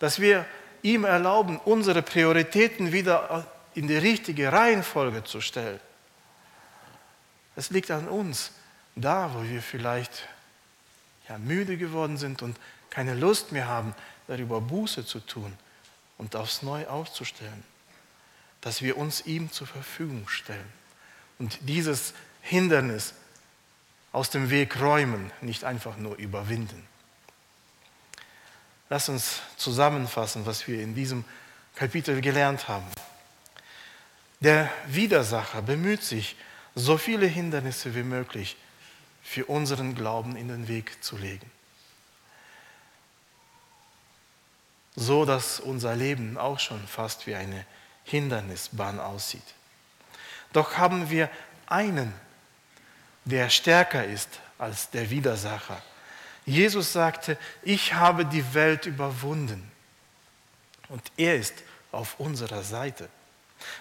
Dass 0.00 0.20
wir 0.20 0.44
ihm 0.82 1.04
erlauben, 1.04 1.58
unsere 1.58 2.02
Prioritäten 2.02 2.92
wieder 2.92 3.46
in 3.74 3.86
die 3.86 3.96
richtige 3.96 4.52
Reihenfolge 4.52 5.22
zu 5.24 5.40
stellen. 5.40 5.80
Es 7.54 7.70
liegt 7.70 7.90
an 7.90 8.08
uns, 8.08 8.50
da 8.96 9.30
wo 9.34 9.42
wir 9.44 9.62
vielleicht 9.62 10.28
ja, 11.28 11.38
müde 11.38 11.76
geworden 11.76 12.16
sind 12.16 12.42
und 12.42 12.56
keine 12.90 13.14
Lust 13.14 13.52
mehr 13.52 13.68
haben, 13.68 13.94
darüber 14.26 14.60
Buße 14.60 15.04
zu 15.04 15.20
tun 15.20 15.52
und 16.18 16.34
aufs 16.36 16.62
Neue 16.62 16.88
aufzustellen, 16.90 17.64
dass 18.60 18.82
wir 18.82 18.96
uns 18.96 19.26
ihm 19.26 19.50
zur 19.50 19.66
Verfügung 19.66 20.28
stellen 20.28 20.72
und 21.38 21.58
dieses 21.62 22.14
Hindernis 22.42 23.14
aus 24.12 24.30
dem 24.30 24.50
Weg 24.50 24.80
räumen, 24.80 25.30
nicht 25.40 25.64
einfach 25.64 25.96
nur 25.96 26.16
überwinden. 26.16 26.86
Lass 28.88 29.08
uns 29.08 29.40
zusammenfassen, 29.56 30.46
was 30.46 30.66
wir 30.68 30.80
in 30.80 30.94
diesem 30.94 31.24
Kapitel 31.74 32.20
gelernt 32.20 32.68
haben. 32.68 32.86
Der 34.40 34.70
Widersacher 34.86 35.60
bemüht 35.60 36.02
sich, 36.02 36.36
so 36.74 36.98
viele 36.98 37.26
Hindernisse 37.26 37.94
wie 37.94 38.02
möglich 38.02 38.56
für 39.26 39.46
unseren 39.46 39.96
Glauben 39.96 40.36
in 40.36 40.46
den 40.46 40.68
Weg 40.68 41.02
zu 41.02 41.18
legen. 41.18 41.50
So 44.94 45.24
dass 45.24 45.58
unser 45.58 45.96
Leben 45.96 46.38
auch 46.38 46.60
schon 46.60 46.86
fast 46.86 47.26
wie 47.26 47.34
eine 47.34 47.66
Hindernisbahn 48.04 49.00
aussieht. 49.00 49.42
Doch 50.52 50.78
haben 50.78 51.10
wir 51.10 51.28
einen, 51.66 52.14
der 53.24 53.50
stärker 53.50 54.04
ist 54.04 54.28
als 54.58 54.90
der 54.90 55.10
Widersacher. 55.10 55.82
Jesus 56.44 56.92
sagte, 56.92 57.36
ich 57.62 57.94
habe 57.94 58.24
die 58.24 58.54
Welt 58.54 58.86
überwunden. 58.86 59.70
Und 60.88 61.02
er 61.16 61.34
ist 61.34 61.54
auf 61.90 62.20
unserer 62.20 62.62
Seite. 62.62 63.08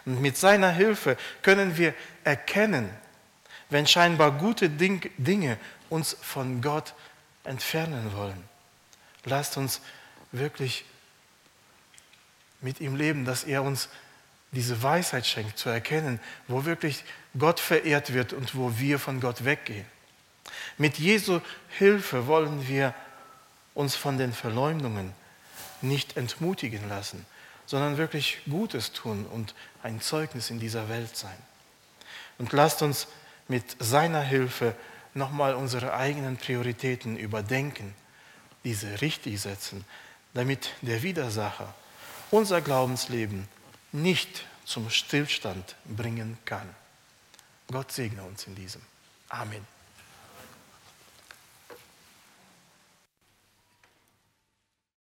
Und 0.05 0.19
mit 0.21 0.37
seiner 0.37 0.71
Hilfe 0.71 1.17
können 1.43 1.77
wir 1.77 1.93
erkennen, 2.23 2.89
wenn 3.69 3.87
scheinbar 3.87 4.31
gute 4.31 4.69
Dinge 4.69 5.57
uns 5.89 6.15
von 6.21 6.61
Gott 6.61 6.93
entfernen 7.43 8.15
wollen. 8.15 8.43
Lasst 9.23 9.57
uns 9.57 9.81
wirklich 10.31 10.85
mit 12.61 12.79
ihm 12.79 12.95
leben, 12.95 13.25
dass 13.25 13.43
er 13.43 13.63
uns 13.63 13.89
diese 14.51 14.81
Weisheit 14.81 15.25
schenkt, 15.25 15.57
zu 15.57 15.69
erkennen, 15.69 16.19
wo 16.47 16.65
wirklich 16.65 17.03
Gott 17.37 17.59
verehrt 17.59 18.13
wird 18.13 18.33
und 18.33 18.55
wo 18.55 18.77
wir 18.77 18.99
von 18.99 19.19
Gott 19.19 19.43
weggehen. 19.43 19.85
Mit 20.77 20.97
Jesu 20.97 21.41
Hilfe 21.69 22.27
wollen 22.27 22.67
wir 22.67 22.93
uns 23.73 23.95
von 23.95 24.17
den 24.17 24.33
Verleumdungen 24.33 25.13
nicht 25.81 26.17
entmutigen 26.17 26.87
lassen, 26.87 27.25
sondern 27.65 27.97
wirklich 27.97 28.39
Gutes 28.49 28.93
tun 28.93 29.25
und 29.25 29.53
ein 29.83 30.01
Zeugnis 30.01 30.49
in 30.49 30.59
dieser 30.59 30.87
Welt 30.89 31.15
sein. 31.15 31.37
Und 32.37 32.53
lasst 32.53 32.81
uns 32.81 33.07
mit 33.47 33.75
seiner 33.79 34.21
Hilfe 34.21 34.75
nochmal 35.13 35.55
unsere 35.55 35.93
eigenen 35.93 36.37
Prioritäten 36.37 37.17
überdenken, 37.17 37.93
diese 38.63 39.01
richtig 39.01 39.39
setzen, 39.41 39.85
damit 40.33 40.71
der 40.81 41.03
Widersacher 41.03 41.73
unser 42.31 42.61
Glaubensleben 42.61 43.47
nicht 43.91 44.45
zum 44.65 44.89
Stillstand 44.89 45.75
bringen 45.85 46.37
kann. 46.45 46.67
Gott 47.71 47.91
segne 47.91 48.23
uns 48.23 48.45
in 48.47 48.55
diesem. 48.55 48.81
Amen. 49.29 49.74